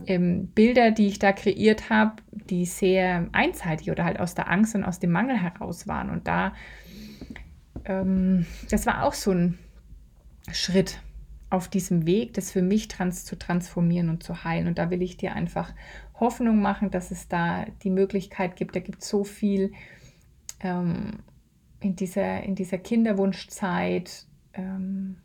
[0.05, 4.75] ähm, Bilder, die ich da kreiert habe, die sehr einseitig oder halt aus der Angst
[4.75, 6.09] und aus dem Mangel heraus waren.
[6.09, 6.53] Und da,
[7.85, 9.59] ähm, das war auch so ein
[10.51, 11.01] Schritt
[11.49, 14.67] auf diesem Weg, das für mich trans zu transformieren und zu heilen.
[14.67, 15.73] Und da will ich dir einfach
[16.19, 18.75] Hoffnung machen, dass es da die Möglichkeit gibt.
[18.75, 19.71] Da gibt es so viel
[20.61, 21.19] ähm,
[21.79, 24.25] in, dieser, in dieser Kinderwunschzeit.
[24.53, 25.17] Ähm,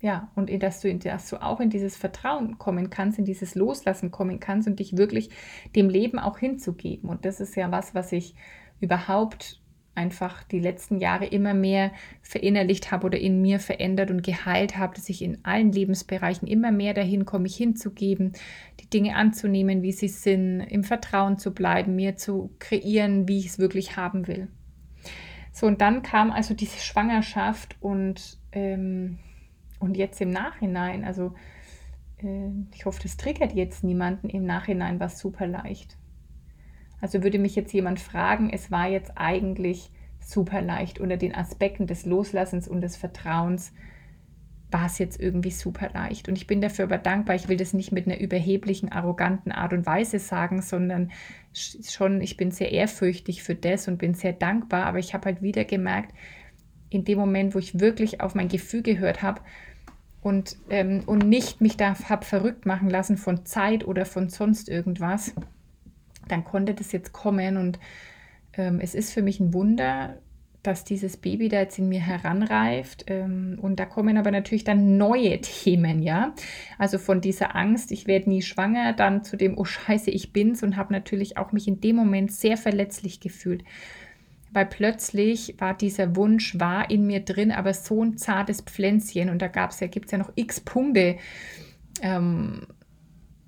[0.00, 4.10] ja, und dass, du, dass du auch in dieses Vertrauen kommen kannst, in dieses Loslassen
[4.10, 5.30] kommen kannst und dich wirklich
[5.74, 7.08] dem Leben auch hinzugeben.
[7.08, 8.34] Und das ist ja was, was ich
[8.80, 9.62] überhaupt
[9.94, 14.94] einfach die letzten Jahre immer mehr verinnerlicht habe oder in mir verändert und geheilt habe,
[14.94, 18.32] dass ich in allen Lebensbereichen immer mehr dahin komme, mich hinzugeben,
[18.80, 23.46] die Dinge anzunehmen, wie sie sind, im Vertrauen zu bleiben, mir zu kreieren, wie ich
[23.46, 24.48] es wirklich haben will.
[25.52, 29.18] So, und dann kam also diese Schwangerschaft und, ähm,
[29.78, 31.34] und jetzt im Nachhinein, also
[32.18, 35.96] äh, ich hoffe, das triggert jetzt niemanden, im Nachhinein war es super leicht.
[37.00, 41.86] Also würde mich jetzt jemand fragen, es war jetzt eigentlich super leicht unter den Aspekten
[41.86, 43.72] des Loslassens und des Vertrauens
[44.70, 46.28] war es jetzt irgendwie super leicht.
[46.28, 47.36] Und ich bin dafür aber dankbar.
[47.36, 51.12] Ich will das nicht mit einer überheblichen, arroganten Art und Weise sagen, sondern
[51.52, 54.86] schon, ich bin sehr ehrfürchtig für das und bin sehr dankbar.
[54.86, 56.12] Aber ich habe halt wieder gemerkt,
[56.90, 59.42] in dem Moment, wo ich wirklich auf mein Gefühl gehört habe
[60.22, 64.68] und, ähm, und nicht mich da habe verrückt machen lassen von Zeit oder von sonst
[64.68, 65.34] irgendwas,
[66.28, 67.78] dann konnte das jetzt kommen und
[68.56, 70.18] ähm, es ist für mich ein Wunder,
[70.64, 73.04] dass dieses Baby da jetzt in mir heranreift.
[73.08, 76.34] Ähm, und da kommen aber natürlich dann neue Themen, ja.
[76.78, 80.62] Also von dieser Angst, ich werde nie schwanger, dann zu dem, oh Scheiße, ich bin's
[80.62, 83.62] und habe natürlich auch mich in dem Moment sehr verletzlich gefühlt.
[84.52, 89.28] Weil plötzlich war dieser Wunsch, war in mir drin, aber so ein zartes Pflänzchen.
[89.28, 91.16] Und da gab's ja, gibt es ja noch x Punkte,
[92.00, 92.66] ähm,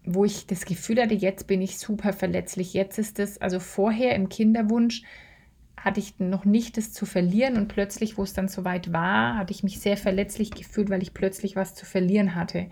[0.07, 2.73] wo ich das Gefühl hatte, jetzt bin ich super verletzlich.
[2.73, 5.03] Jetzt ist es, also vorher im Kinderwunsch,
[5.77, 9.53] hatte ich noch nicht das zu verlieren und plötzlich, wo es dann soweit war, hatte
[9.53, 12.67] ich mich sehr verletzlich gefühlt, weil ich plötzlich was zu verlieren hatte.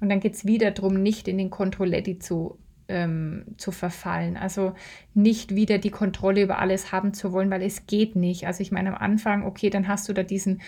[0.00, 4.36] Und dann geht es wieder darum, nicht in den Controletti zu, ähm, zu verfallen.
[4.36, 4.72] Also
[5.14, 8.48] nicht wieder die Kontrolle über alles haben zu wollen, weil es geht nicht.
[8.48, 10.60] Also ich meine am Anfang, okay, dann hast du da diesen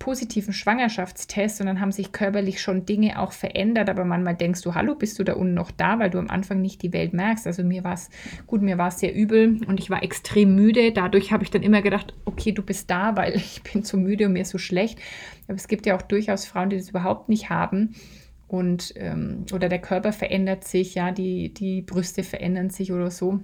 [0.00, 4.74] positiven Schwangerschaftstest und dann haben sich körperlich schon Dinge auch verändert, aber manchmal denkst du,
[4.74, 7.46] hallo, bist du da unten noch da, weil du am Anfang nicht die Welt merkst.
[7.46, 8.08] Also mir war es,
[8.46, 10.90] gut, mir war es sehr übel und ich war extrem müde.
[10.92, 14.26] Dadurch habe ich dann immer gedacht, okay, du bist da, weil ich bin so müde
[14.26, 14.98] und mir so schlecht.
[15.46, 17.94] Aber es gibt ja auch durchaus Frauen, die das überhaupt nicht haben.
[18.48, 23.40] Und ähm, oder der Körper verändert sich, ja, die, die Brüste verändern sich oder so.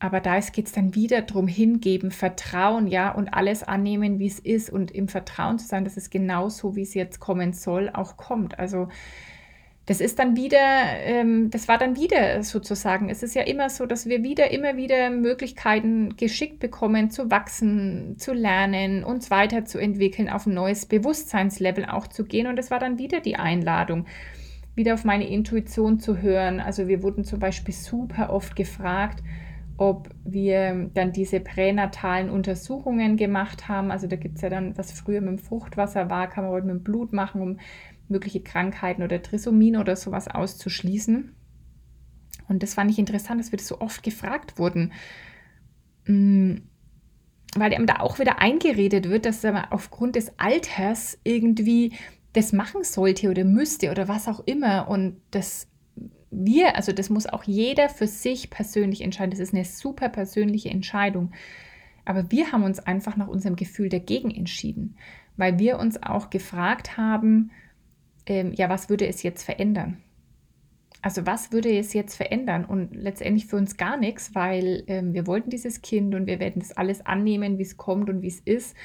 [0.00, 4.38] Aber da geht es dann wieder darum, hingeben, Vertrauen, ja, und alles annehmen, wie es
[4.38, 7.90] ist und im Vertrauen zu sein, dass es genau so, wie es jetzt kommen soll,
[7.92, 8.58] auch kommt.
[8.58, 8.88] Also
[9.88, 13.08] das ist dann wieder, ähm, das war dann wieder sozusagen.
[13.08, 18.16] Es ist ja immer so, dass wir wieder, immer wieder Möglichkeiten geschickt bekommen, zu wachsen,
[18.18, 22.46] zu lernen, uns weiterzuentwickeln, auf ein neues Bewusstseinslevel auch zu gehen.
[22.48, 24.04] Und es war dann wieder die Einladung,
[24.74, 26.60] wieder auf meine Intuition zu hören.
[26.60, 29.22] Also wir wurden zum Beispiel super oft gefragt,
[29.78, 33.92] ob wir dann diese pränatalen Untersuchungen gemacht haben.
[33.92, 36.66] Also da gibt es ja dann, was früher mit dem Fruchtwasser war, kann man heute
[36.66, 37.58] mit dem Blut machen, um
[38.08, 41.32] mögliche Krankheiten oder Trisomien oder sowas auszuschließen.
[42.48, 44.92] Und das fand ich interessant, dass wir das so oft gefragt wurden.
[46.06, 46.56] Mm,
[47.54, 51.92] weil einem da auch wieder eingeredet wird, dass man aufgrund des Alters irgendwie
[52.32, 54.88] das machen sollte oder müsste oder was auch immer.
[54.88, 55.68] Und das
[56.30, 59.30] wir, also das muss auch jeder für sich persönlich entscheiden.
[59.30, 61.32] Das ist eine super persönliche Entscheidung.
[62.04, 64.96] Aber wir haben uns einfach nach unserem Gefühl dagegen entschieden,
[65.36, 67.50] weil wir uns auch gefragt haben,
[68.26, 69.98] ähm, ja, was würde es jetzt verändern?
[71.00, 72.64] Also was würde es jetzt verändern?
[72.64, 76.60] Und letztendlich für uns gar nichts, weil ähm, wir wollten dieses Kind und wir werden
[76.60, 78.76] das alles annehmen, wie es kommt und wie es ist.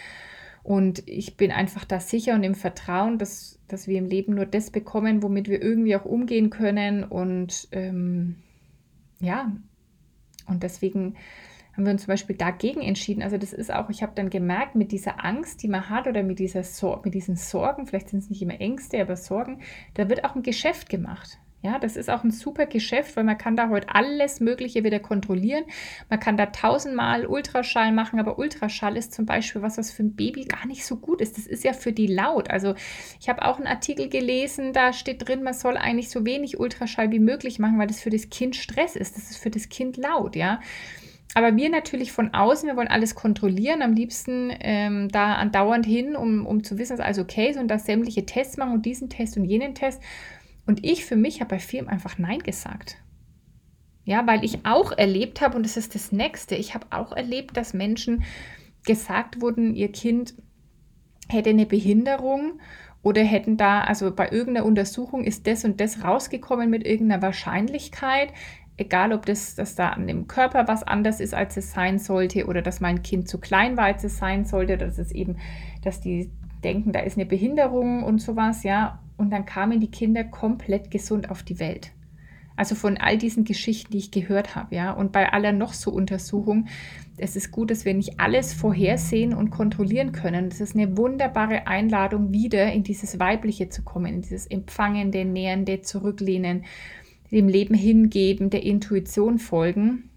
[0.63, 4.45] Und ich bin einfach da sicher und im Vertrauen, dass, dass wir im Leben nur
[4.45, 7.03] das bekommen, womit wir irgendwie auch umgehen können.
[7.03, 8.37] Und ähm,
[9.19, 9.51] ja,
[10.47, 11.15] und deswegen
[11.75, 13.23] haben wir uns zum Beispiel dagegen entschieden.
[13.23, 16.23] Also das ist auch, ich habe dann gemerkt, mit dieser Angst, die man hat oder
[16.23, 19.61] mit, dieser Sor mit diesen Sorgen, vielleicht sind es nicht immer Ängste, aber Sorgen,
[19.95, 21.39] da wird auch ein Geschäft gemacht.
[21.63, 24.99] Ja, das ist auch ein super Geschäft, weil man kann da heute alles Mögliche wieder
[24.99, 25.63] kontrollieren.
[26.09, 30.13] Man kann da tausendmal Ultraschall machen, aber Ultraschall ist zum Beispiel was, was für ein
[30.13, 31.37] Baby gar nicht so gut ist.
[31.37, 32.49] Das ist ja für die laut.
[32.51, 32.75] Also
[33.21, 37.11] ich habe auch einen Artikel gelesen, da steht drin, man soll eigentlich so wenig Ultraschall
[37.11, 39.15] wie möglich machen, weil das für das Kind Stress ist.
[39.15, 40.59] Das ist für das Kind laut, ja.
[41.33, 46.17] Aber wir natürlich von außen, wir wollen alles kontrollieren, am liebsten ähm, da andauernd hin,
[46.17, 49.09] um, um zu wissen, dass alles okay ist und da sämtliche Tests machen und diesen
[49.09, 50.01] Test und jenen Test.
[50.65, 52.97] Und ich für mich habe bei vielen einfach Nein gesagt.
[54.05, 57.55] Ja, weil ich auch erlebt habe, und das ist das Nächste, ich habe auch erlebt,
[57.55, 58.23] dass Menschen
[58.85, 60.33] gesagt wurden, ihr Kind
[61.29, 62.59] hätte eine Behinderung
[63.01, 68.33] oder hätten da, also bei irgendeiner Untersuchung ist das und das rausgekommen mit irgendeiner Wahrscheinlichkeit,
[68.77, 72.45] egal ob das, dass da an dem Körper was anders ist, als es sein sollte,
[72.45, 75.37] oder dass mein Kind zu klein war, als es sein sollte, oder dass es eben,
[75.83, 76.31] dass die
[76.63, 78.99] denken, da ist eine Behinderung und sowas, ja.
[79.17, 81.91] Und dann kamen die Kinder komplett gesund auf die Welt.
[82.55, 84.91] Also von all diesen Geschichten, die ich gehört habe, ja.
[84.91, 86.67] Und bei aller noch so Untersuchung,
[87.17, 90.49] es ist gut, dass wir nicht alles vorhersehen und kontrollieren können.
[90.49, 95.81] Das ist eine wunderbare Einladung, wieder in dieses Weibliche zu kommen, in dieses Empfangende, Nähernde,
[95.81, 96.65] Zurücklehnen,
[97.31, 100.09] dem Leben hingeben, der Intuition folgen.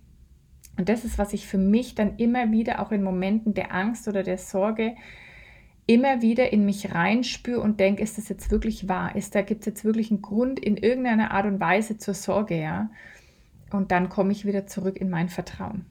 [0.77, 4.09] Und das ist, was ich für mich dann immer wieder auch in Momenten der Angst
[4.09, 4.95] oder der Sorge
[5.87, 9.15] immer wieder in mich reinspüre und denke, ist das jetzt wirklich wahr?
[9.15, 12.61] Ist da gibt es jetzt wirklich einen Grund in irgendeiner Art und Weise zur Sorge,
[12.61, 12.91] ja?
[13.71, 15.87] Und dann komme ich wieder zurück in mein Vertrauen.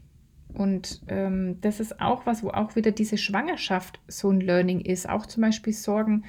[0.54, 5.08] Und ähm, das ist auch was, wo auch wieder diese Schwangerschaft so ein Learning ist.
[5.10, 6.24] Auch zum Beispiel Sorgen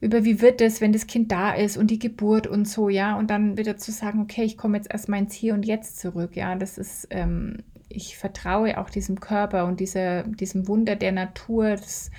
[0.00, 3.18] über, wie wird es, wenn das Kind da ist und die Geburt und so, ja.
[3.18, 6.36] Und dann wieder zu sagen, okay, ich komme jetzt erstmal ins Hier und Jetzt zurück,
[6.36, 6.54] ja.
[6.56, 7.58] Das ist, ähm,
[7.88, 11.70] ich vertraue auch diesem Körper und dieser, diesem Wunder der Natur.
[11.70, 12.10] Das,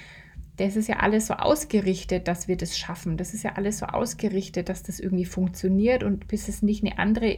[0.58, 3.16] das ist ja alles so ausgerichtet, dass wir das schaffen.
[3.16, 6.04] Das ist ja alles so ausgerichtet, dass das irgendwie funktioniert.
[6.04, 7.36] Und bis es nicht eine andere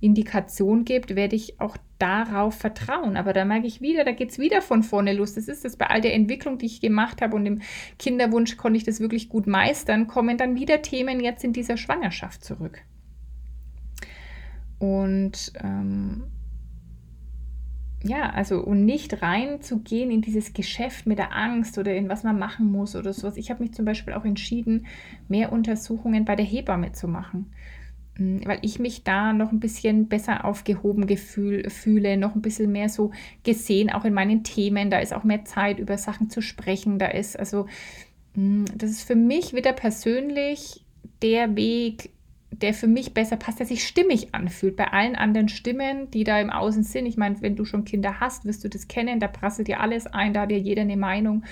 [0.00, 3.16] Indikation gibt, werde ich auch darauf vertrauen.
[3.16, 5.34] Aber da merke ich wieder, da geht es wieder von vorne los.
[5.34, 7.60] Das ist das bei all der Entwicklung, die ich gemacht habe und im
[7.98, 12.44] Kinderwunsch konnte ich das wirklich gut meistern, kommen dann wieder Themen jetzt in dieser Schwangerschaft
[12.44, 12.80] zurück.
[14.78, 16.24] Und ähm,
[18.04, 22.38] ja, also und nicht reinzugehen in dieses Geschäft mit der Angst oder in was man
[22.38, 23.36] machen muss oder sowas.
[23.36, 24.86] Ich habe mich zum Beispiel auch entschieden,
[25.26, 27.52] mehr Untersuchungen bei der Hebamme zu machen.
[28.16, 32.72] hm, weil ich mich da noch ein bisschen besser aufgehoben gefühl, fühle, noch ein bisschen
[32.72, 33.12] mehr so
[33.44, 34.90] gesehen, auch in meinen Themen.
[34.90, 36.98] Da ist auch mehr Zeit, über Sachen zu sprechen.
[36.98, 37.66] Da ist also,
[38.34, 40.84] hm, das ist für mich wieder persönlich
[41.22, 42.10] der Weg,
[42.50, 44.76] der für mich besser passt, der sich stimmig anfühlt.
[44.76, 48.20] Bei allen anderen Stimmen, die da im Außen sind, ich meine, wenn du schon Kinder
[48.20, 50.96] hast, wirst du das kennen, da prasselt dir alles ein, da hat dir jeder eine
[50.96, 51.44] Meinung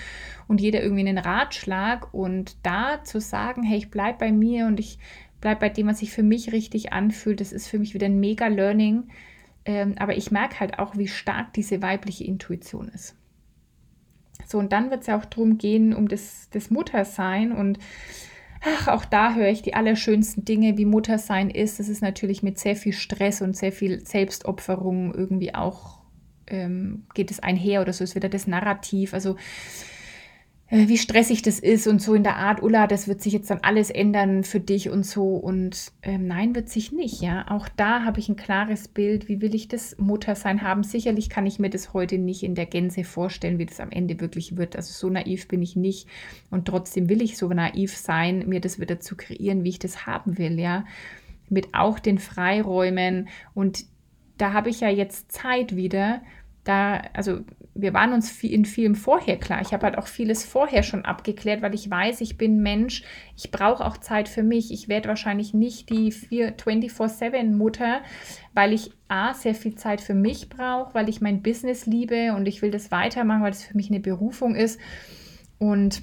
[0.47, 2.13] und jeder irgendwie einen Ratschlag.
[2.13, 4.97] Und da zu sagen, hey, ich bleibe bei mir und ich
[5.39, 8.19] bleibe bei dem, was sich für mich richtig anfühlt, das ist für mich wieder ein
[8.19, 9.09] mega Learning.
[9.65, 13.15] Ähm, aber ich merke halt auch, wie stark diese weibliche Intuition ist.
[14.47, 17.79] So, und dann wird es ja auch darum gehen, um das, das Muttersein und
[18.63, 21.79] ach, auch da höre ich die allerschönsten Dinge, wie Muttersein ist.
[21.79, 25.99] Das ist natürlich mit sehr viel Stress und sehr viel Selbstopferung irgendwie auch,
[26.47, 29.13] ähm, geht es einher oder so ist wieder das Narrativ.
[29.13, 29.35] Also
[30.69, 33.59] wie stressig das ist und so in der Art, Ulla, das wird sich jetzt dann
[33.61, 35.35] alles ändern für dich und so.
[35.35, 37.45] Und ähm, nein, wird sich nicht, ja.
[37.49, 40.83] Auch da habe ich ein klares Bild, wie will ich das Muttersein haben.
[40.83, 44.19] Sicherlich kann ich mir das heute nicht in der Gänze vorstellen, wie das am Ende
[44.19, 44.75] wirklich wird.
[44.75, 46.09] Also so naiv bin ich nicht.
[46.49, 50.05] Und trotzdem will ich so naiv sein, mir das wieder zu kreieren, wie ich das
[50.05, 50.83] haben will, ja.
[51.47, 53.29] Mit auch den Freiräumen.
[53.53, 53.85] Und
[54.37, 56.21] da habe ich ja jetzt Zeit wieder,
[56.65, 57.39] da, also
[57.79, 59.61] wir waren uns in vielem vorher klar.
[59.61, 63.03] Ich habe halt auch vieles vorher schon abgeklärt, weil ich weiß, ich bin Mensch.
[63.35, 64.71] Ich brauche auch Zeit für mich.
[64.71, 68.01] Ich werde wahrscheinlich nicht die 24-7-Mutter,
[68.53, 72.47] weil ich A, sehr viel Zeit für mich brauche, weil ich mein Business liebe und
[72.47, 74.79] ich will das weitermachen, weil es für mich eine Berufung ist.
[75.59, 76.01] Und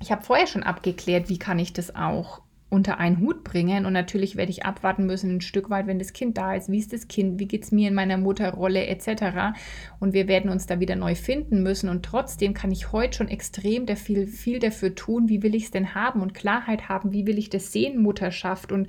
[0.00, 2.43] ich habe vorher schon abgeklärt, wie kann ich das auch
[2.74, 3.86] unter einen Hut bringen.
[3.86, 6.70] Und natürlich werde ich abwarten müssen, ein Stück weit, wenn das Kind da ist.
[6.70, 7.38] Wie ist das Kind?
[7.38, 9.56] Wie geht es mir in meiner Mutterrolle etc.
[10.00, 11.88] Und wir werden uns da wieder neu finden müssen.
[11.88, 15.70] Und trotzdem kann ich heute schon extrem viel, viel dafür tun, wie will ich es
[15.70, 18.72] denn haben und Klarheit haben, wie will ich das sehen, Mutterschaft.
[18.72, 18.88] Und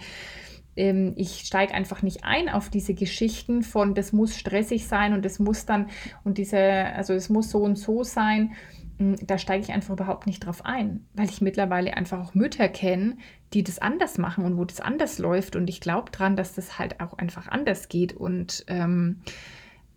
[0.75, 5.23] ähm, ich steige einfach nicht ein auf diese Geschichten von, das muss stressig sein und
[5.23, 5.87] das muss dann
[6.23, 8.51] und diese, also es muss so und so sein
[8.97, 13.17] da steige ich einfach überhaupt nicht drauf ein, weil ich mittlerweile einfach auch Mütter kenne,
[13.53, 15.55] die das anders machen und wo das anders läuft.
[15.55, 19.21] Und ich glaube dran, dass das halt auch einfach anders geht und, ähm,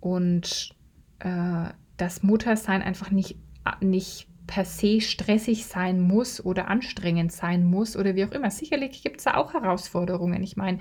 [0.00, 0.74] und
[1.20, 3.38] äh, das Muttersein einfach nicht,
[3.80, 8.50] nicht per se stressig sein muss oder anstrengend sein muss oder wie auch immer.
[8.50, 10.42] Sicherlich gibt es da auch Herausforderungen.
[10.42, 10.78] Ich meine,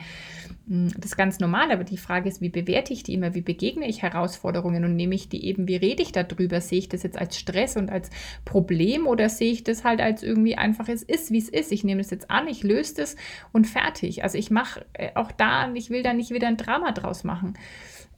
[0.68, 3.36] hm, das ist ganz normal, aber die Frage ist, wie bewerte ich die immer?
[3.36, 6.62] Wie begegne ich Herausforderungen und nehme ich die eben, wie rede ich darüber?
[6.62, 8.10] Sehe ich das jetzt als Stress und als
[8.46, 11.74] Problem oder sehe ich das halt als irgendwie einfach, es ist, wie es ist.
[11.74, 13.18] Ich nehme es jetzt an, ich löse das
[13.52, 14.24] und fertig.
[14.24, 17.58] Also ich mache äh, auch da, ich will da nicht wieder ein Drama draus machen.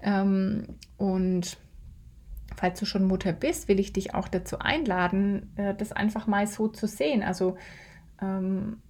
[0.03, 1.57] Ähm, und
[2.59, 6.45] falls du schon Mutter bist, will ich dich auch dazu einladen, äh, das einfach mal
[6.45, 7.23] so zu sehen.
[7.23, 7.55] Also
[8.21, 8.81] ähm,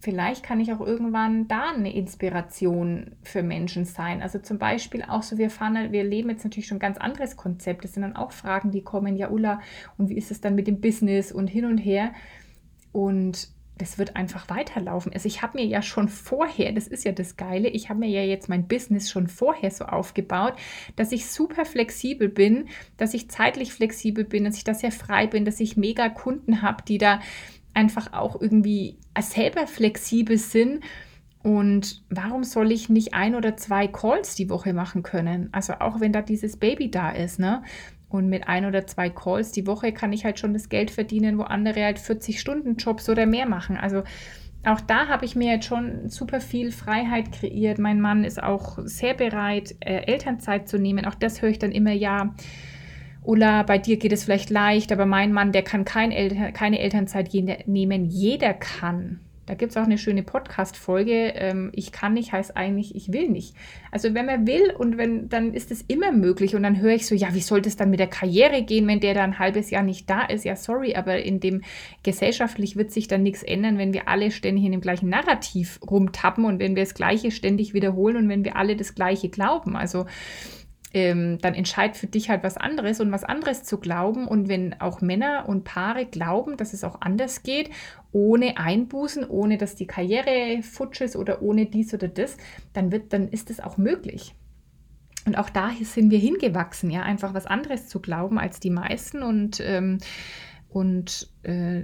[0.00, 4.22] vielleicht kann ich auch irgendwann da eine Inspiration für Menschen sein.
[4.22, 7.36] Also zum Beispiel auch so, wir fahren, wir leben jetzt natürlich schon ein ganz anderes
[7.36, 7.84] Konzept.
[7.84, 9.60] Das sind dann auch Fragen, die kommen, ja Ulla,
[9.98, 12.12] und wie ist es dann mit dem Business und hin und her.
[12.92, 13.48] Und
[13.80, 15.12] das wird einfach weiterlaufen.
[15.12, 18.08] Also ich habe mir ja schon vorher, das ist ja das Geile, ich habe mir
[18.08, 20.54] ja jetzt mein Business schon vorher so aufgebaut,
[20.96, 25.26] dass ich super flexibel bin, dass ich zeitlich flexibel bin, dass ich da sehr frei
[25.26, 27.20] bin, dass ich mega Kunden habe, die da
[27.72, 30.84] einfach auch irgendwie selber flexibel sind.
[31.42, 35.48] Und warum soll ich nicht ein oder zwei Calls die Woche machen können?
[35.52, 37.62] Also auch wenn da dieses Baby da ist, ne?
[38.10, 41.38] Und mit ein oder zwei Calls die Woche kann ich halt schon das Geld verdienen,
[41.38, 43.76] wo andere halt 40-Stunden-Jobs oder mehr machen.
[43.76, 44.02] Also
[44.64, 47.78] auch da habe ich mir jetzt schon super viel Freiheit kreiert.
[47.78, 51.06] Mein Mann ist auch sehr bereit, äh, Elternzeit zu nehmen.
[51.06, 52.34] Auch das höre ich dann immer, ja,
[53.22, 56.78] Ulla, bei dir geht es vielleicht leicht, aber mein Mann, der kann kein Elter keine
[56.80, 57.32] Elternzeit
[57.66, 58.06] nehmen.
[58.06, 59.20] Jeder kann.
[59.50, 61.32] Da gibt es auch eine schöne Podcast-Folge.
[61.34, 63.56] Ähm, ich kann nicht heißt eigentlich, ich will nicht.
[63.90, 66.54] Also wenn man will und wenn, dann ist es immer möglich.
[66.54, 69.00] Und dann höre ich so, ja, wie soll das dann mit der Karriere gehen, wenn
[69.00, 70.44] der da ein halbes Jahr nicht da ist?
[70.44, 71.62] Ja, sorry, aber in dem
[72.04, 76.44] gesellschaftlich wird sich dann nichts ändern, wenn wir alle ständig in dem gleichen Narrativ rumtappen
[76.44, 79.74] und wenn wir das Gleiche ständig wiederholen und wenn wir alle das Gleiche glauben.
[79.74, 80.06] Also
[80.92, 84.26] ähm, dann entscheid für dich halt was anderes und was anderes zu glauben.
[84.26, 87.70] Und wenn auch Männer und Paare glauben, dass es auch anders geht,
[88.12, 92.36] ohne Einbußen, ohne dass die Karriere futsch ist oder ohne dies oder das,
[92.72, 94.34] dann wird, dann ist es auch möglich.
[95.26, 99.22] Und auch da sind wir hingewachsen, ja, einfach was anderes zu glauben als die meisten
[99.22, 99.98] und ähm,
[100.70, 101.82] und äh,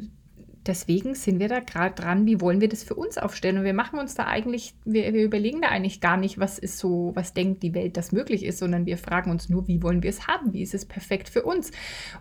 [0.66, 3.58] deswegen sind wir da gerade dran, wie wollen wir das für uns aufstellen?
[3.58, 6.78] Und wir machen uns da eigentlich, wir, wir, überlegen da eigentlich gar nicht, was ist
[6.78, 10.02] so, was denkt die Welt, das möglich ist, sondern wir fragen uns nur, wie wollen
[10.02, 10.52] wir es haben?
[10.52, 11.70] Wie ist es perfekt für uns?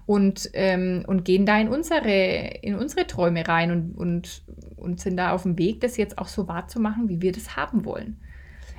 [0.05, 4.43] Und, ähm, und gehen da in unsere, in unsere Träume rein und, und,
[4.75, 7.85] und sind da auf dem Weg, das jetzt auch so wahrzumachen, wie wir das haben
[7.85, 8.17] wollen.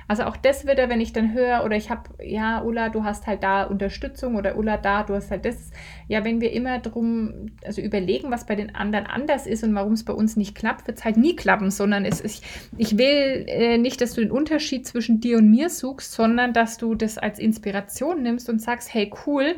[0.09, 3.27] Also auch das wieder, wenn ich dann höre oder ich habe, ja, Ulla, du hast
[3.27, 5.71] halt da Unterstützung oder Ulla, da, du hast halt das.
[6.07, 9.93] Ja, wenn wir immer drum, also überlegen, was bei den anderen anders ist und warum
[9.93, 12.43] es bei uns nicht klappt, wird es halt nie klappen, sondern es ist,
[12.77, 16.77] ich will äh, nicht, dass du den Unterschied zwischen dir und mir suchst, sondern dass
[16.77, 19.55] du das als Inspiration nimmst und sagst, hey, cool,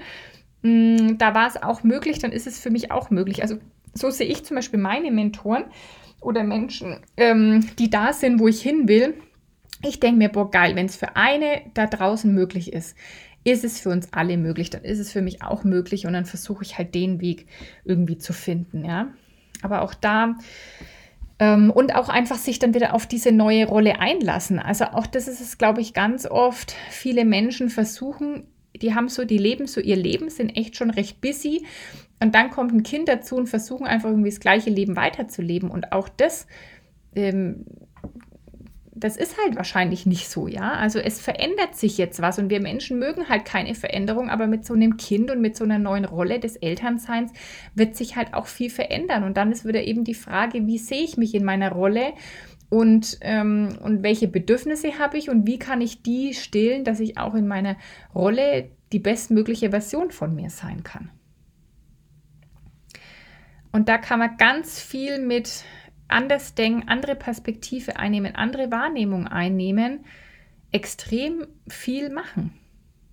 [0.63, 3.43] mh, mm, da war es auch möglich, dann ist es für mich auch möglich.
[3.43, 3.57] Also
[3.93, 5.65] so sehe ich zum Beispiel meine Mentoren
[6.21, 9.13] oder Menschen, ähm, die da sind, wo ich hin will.
[9.83, 12.97] Ich denke mir, boah, geil, wenn es für eine da draußen möglich ist,
[13.43, 16.25] ist es für uns alle möglich, dann ist es für mich auch möglich und dann
[16.25, 17.47] versuche ich halt den Weg
[17.85, 19.07] irgendwie zu finden, ja.
[19.61, 20.35] Aber auch da
[21.39, 24.59] ähm, und auch einfach sich dann wieder auf diese neue Rolle einlassen.
[24.59, 26.75] Also auch das ist es, glaube ich, ganz oft.
[26.89, 28.43] Viele Menschen versuchen,
[28.75, 31.65] die haben so, die leben so ihr Leben, sind echt schon recht busy
[32.19, 35.71] und dann kommt ein Kind dazu und versuchen einfach irgendwie das gleiche Leben weiterzuleben.
[35.71, 36.47] Und auch das,
[37.15, 37.65] ähm,
[38.99, 40.73] das ist halt wahrscheinlich nicht so, ja.
[40.73, 44.65] Also es verändert sich jetzt was und wir Menschen mögen halt keine Veränderung, aber mit
[44.65, 47.31] so einem Kind und mit so einer neuen Rolle des Elternseins
[47.75, 49.23] wird sich halt auch viel verändern.
[49.23, 52.13] Und dann ist wieder eben die Frage, wie sehe ich mich in meiner Rolle?
[52.69, 57.17] Und, ähm, und welche Bedürfnisse habe ich und wie kann ich die stillen, dass ich
[57.17, 57.77] auch in meiner
[58.13, 61.09] Rolle die bestmögliche Version von mir sein kann.
[63.71, 65.63] Und da kann man ganz viel mit
[66.09, 70.05] anders denken, andere Perspektive einnehmen, andere Wahrnehmung einnehmen,
[70.71, 72.53] extrem viel machen.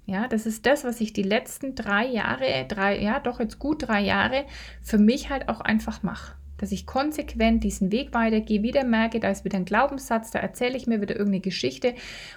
[0.07, 3.88] Ja, das ist das, was ich die letzten drei Jahre, drei, ja, doch jetzt gut
[3.88, 4.44] drei Jahre
[4.80, 6.36] für mich halt auch einfach mache.
[6.59, 10.76] Dass ich konsequent diesen Weg weitergehe, wieder merke, da ist wieder ein Glaubenssatz, da erzähle
[10.76, 11.94] ich mir wieder irgendeine Geschichte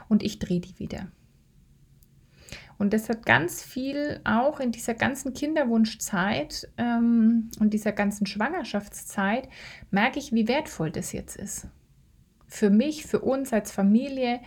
[0.10, 1.08] und ich drehe die wieder.
[2.80, 9.50] Und das hat ganz viel auch in dieser ganzen Kinderwunschzeit ähm, und dieser ganzen Schwangerschaftszeit,
[9.92, 11.68] merke ich, wie wertvoll das jetzt ist.
[12.48, 14.40] Für mich, für uns als Familie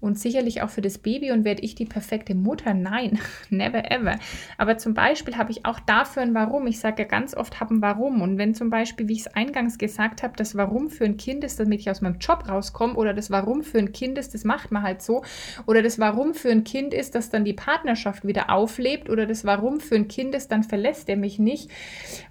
[0.00, 2.74] und sicherlich auch für das Baby und werde ich die perfekte Mutter?
[2.74, 3.18] Nein,
[3.50, 4.18] never ever.
[4.58, 6.66] Aber zum Beispiel habe ich auch dafür ein Warum.
[6.66, 8.22] Ich sage ja ganz oft haben Warum.
[8.22, 11.44] Und wenn zum Beispiel, wie ich es eingangs gesagt habe, das Warum für ein Kind
[11.44, 14.44] ist, damit ich aus meinem Job rauskomme oder das Warum für ein Kind ist, das
[14.44, 15.22] macht man halt so.
[15.66, 19.08] Oder das Warum für ein Kind ist, dass dann die Partnerschaft wieder auflebt.
[19.10, 21.70] Oder das Warum für ein Kind ist, dann verlässt er mich nicht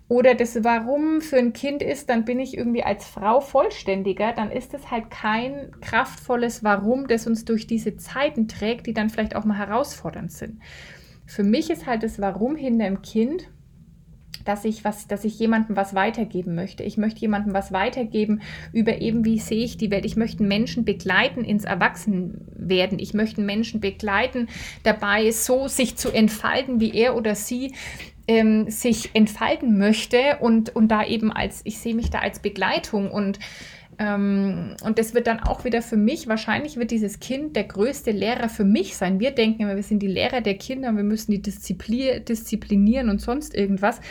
[0.10, 4.52] oder das Warum für ein Kind ist, dann bin ich irgendwie als Frau vollständiger, dann
[4.52, 9.36] ist es halt kein kraftvolles Warum, das uns durch diese Zeiten trägt, die dann vielleicht
[9.36, 10.60] auch mal herausfordernd sind.
[11.26, 13.50] Für mich ist halt das Warum hinter dem Kind,
[14.46, 16.84] dass ich was, dass ich jemandem was weitergeben möchte.
[16.84, 18.42] Ich möchte jemandem was weitergeben
[18.74, 20.06] über eben, wie sehe ich die Welt.
[20.06, 23.00] Ich möchte Menschen begleiten ins Erwachsenwerden.
[23.00, 24.48] Ich möchte Menschen begleiten,
[24.84, 27.74] dabei so sich zu entfalten, wie er oder sie
[28.28, 33.12] ähm, sich entfalten möchte und, und da eben als, ich sehe mich da als Begleitung
[33.12, 33.40] und
[34.00, 38.12] ähm, und das wird dann auch wieder für mich, wahrscheinlich wird dieses Kind der größte
[38.12, 39.20] Lehrer für mich sein.
[39.20, 43.22] Wir denken immer, wir sind die Lehrer der Kinder und wir müssen die disziplinieren und
[43.22, 44.02] sonst irgendwas.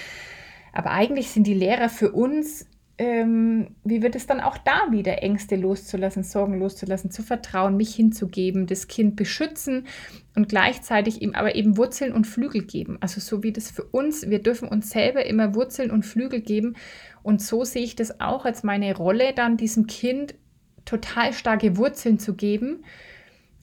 [0.73, 2.67] Aber eigentlich sind die Lehrer für uns
[3.03, 7.97] ähm, wie wird es dann auch da wieder Ängste loszulassen, Sorgen loszulassen, zu vertrauen, mich
[7.97, 9.89] hinzugeben, das Kind beschützen
[10.37, 12.99] und gleichzeitig ihm aber eben Wurzeln und Flügel geben.
[13.01, 16.77] Also so wie das für uns, wir dürfen uns selber immer Wurzeln und Flügel geben
[17.25, 20.37] und so sehe ich das auch als meine Rolle, dann diesem Kind
[20.85, 22.85] total starke Wurzeln zu geben.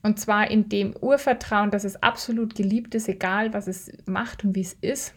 [0.02, 4.54] Und zwar in dem Urvertrauen, dass es absolut geliebt ist, egal was es macht und
[4.54, 5.14] wie es ist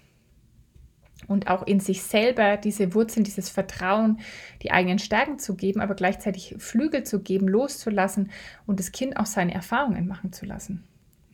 [1.27, 4.19] und auch in sich selber diese Wurzeln, dieses Vertrauen,
[4.61, 8.31] die eigenen Stärken zu geben, aber gleichzeitig Flügel zu geben, loszulassen
[8.65, 10.83] und das Kind auch seine Erfahrungen machen zu lassen.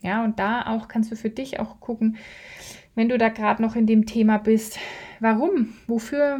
[0.01, 2.17] Ja, und da auch kannst du für dich auch gucken,
[2.95, 4.79] wenn du da gerade noch in dem Thema bist,
[5.19, 6.39] warum, wofür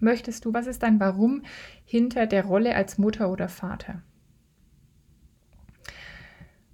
[0.00, 1.42] möchtest du, was ist dein Warum
[1.84, 4.02] hinter der Rolle als Mutter oder Vater?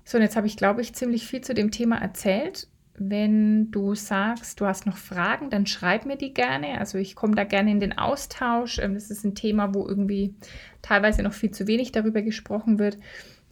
[0.04, 2.66] So, und jetzt habe ich, glaube ich, ziemlich viel zu dem Thema erzählt
[3.02, 6.78] wenn du sagst, du hast noch Fragen, dann schreib mir die gerne.
[6.78, 8.78] Also ich komme da gerne in den Austausch.
[8.78, 10.34] Ähm, das ist ein Thema, wo irgendwie
[10.82, 12.98] teilweise noch viel zu wenig darüber gesprochen wird.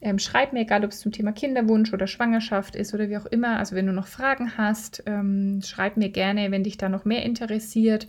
[0.02, 3.24] Ähm, schreib mir, egal ob es zum Thema Kinderwunsch oder Schwangerschaft ist oder wie auch
[3.24, 3.58] immer.
[3.58, 7.22] Also wenn du noch Fragen hast, ähm, schreib mir gerne, wenn dich da noch mehr
[7.22, 8.06] interessiert.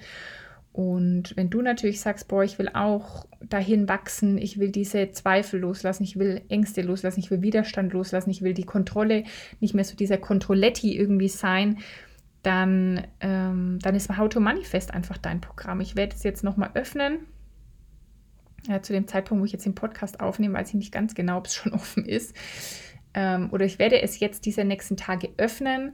[0.71, 5.59] Und wenn du natürlich sagst, boah, ich will auch dahin wachsen, ich will diese Zweifel
[5.59, 9.23] loslassen, ich will Ängste loslassen, ich will Widerstand loslassen, ich will die Kontrolle,
[9.59, 11.79] nicht mehr so dieser Kontrolletti irgendwie sein,
[12.43, 15.81] dann, ähm, dann ist How to Manifest einfach dein Programm.
[15.81, 17.19] Ich werde es jetzt nochmal öffnen.
[18.67, 21.37] Ja, zu dem Zeitpunkt, wo ich jetzt den Podcast aufnehme, weiß ich nicht ganz genau,
[21.37, 22.35] ob es schon offen ist.
[23.13, 25.93] Ähm, oder ich werde es jetzt diese nächsten Tage öffnen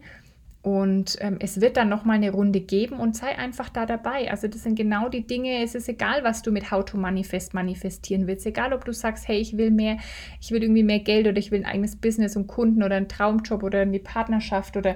[0.65, 4.31] Und ähm, es wird dann nochmal eine Runde geben und sei einfach da dabei.
[4.31, 7.53] Also das sind genau die Dinge, es ist egal, was du mit How to Manifest
[7.53, 8.47] manifestieren willst.
[8.47, 9.97] Egal, ob du sagst, hey, ich will mehr,
[10.41, 13.07] ich will irgendwie mehr Geld oder ich will ein eigenes Business und Kunden oder einen
[13.07, 14.95] Traumjob oder eine Partnerschaft oder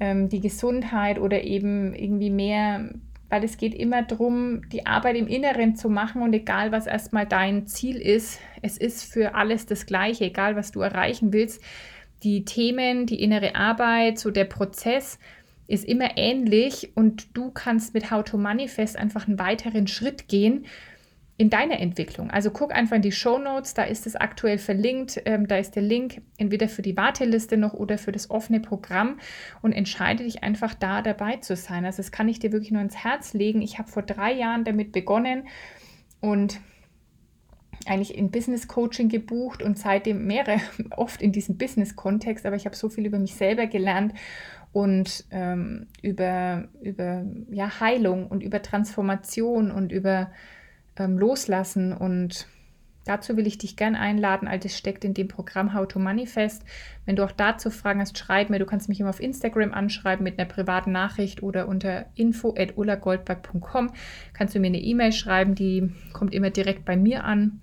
[0.00, 2.88] ähm, die Gesundheit oder eben irgendwie mehr,
[3.28, 7.26] weil es geht immer darum, die Arbeit im Inneren zu machen und egal, was erstmal
[7.26, 11.62] dein Ziel ist, es ist für alles das Gleiche, egal, was du erreichen willst
[12.22, 15.18] die Themen, die innere Arbeit, so der Prozess
[15.66, 20.66] ist immer ähnlich und du kannst mit How to Manifest einfach einen weiteren Schritt gehen
[21.38, 22.30] in deiner Entwicklung.
[22.30, 25.74] Also guck einfach in die Show Notes, da ist es aktuell verlinkt, ähm, da ist
[25.74, 29.18] der Link entweder für die Warteliste noch oder für das offene Programm
[29.62, 31.84] und entscheide dich einfach da dabei zu sein.
[31.84, 33.62] Also das kann ich dir wirklich nur ins Herz legen.
[33.62, 35.48] Ich habe vor drei Jahren damit begonnen
[36.20, 36.60] und
[37.88, 40.60] eigentlich in Business Coaching gebucht und seitdem mehrere,
[40.96, 44.14] oft in diesem Business-Kontext, aber ich habe so viel über mich selber gelernt
[44.72, 50.30] und ähm, über, über ja, Heilung und über Transformation und über
[50.96, 52.46] ähm, Loslassen und
[53.04, 54.46] Dazu will ich dich gern einladen.
[54.46, 56.64] All das steckt in dem Programm How to Manifest.
[57.04, 58.60] Wenn du auch dazu Fragen hast, schreib mir.
[58.60, 63.90] Du kannst mich immer auf Instagram anschreiben mit einer privaten Nachricht oder unter info.ullagoldberg.com
[64.32, 65.56] kannst du mir eine E-Mail schreiben.
[65.56, 67.60] Die kommt immer direkt bei mir an.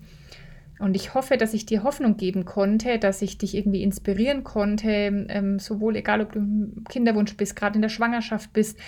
[0.80, 4.88] Und ich hoffe, dass ich dir Hoffnung geben konnte, dass ich dich irgendwie inspirieren konnte,
[5.28, 8.78] ähm, sowohl egal, ob du im Kinderwunsch bist, gerade in der Schwangerschaft bist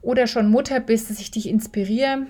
[0.00, 2.26] oder schon Mutter bist, dass ich dich inspiriere,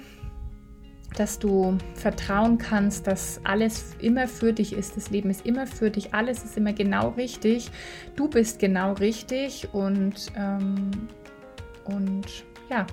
[1.16, 4.96] dass du vertrauen kannst, dass alles immer für dich ist.
[4.96, 6.12] Das Leben ist immer für dich.
[6.12, 7.70] Alles ist immer genau richtig.
[8.16, 10.90] Du bist genau richtig und, ähm,
[11.84, 12.26] und
[12.68, 12.84] ja.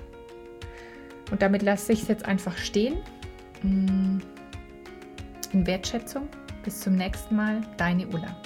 [1.32, 2.94] Und damit lasse ich es jetzt einfach stehen.
[3.64, 4.18] Mm
[5.56, 6.28] echten Wertschätzung.
[6.64, 8.36] Bis zum nächsten Mal, deine Ulla.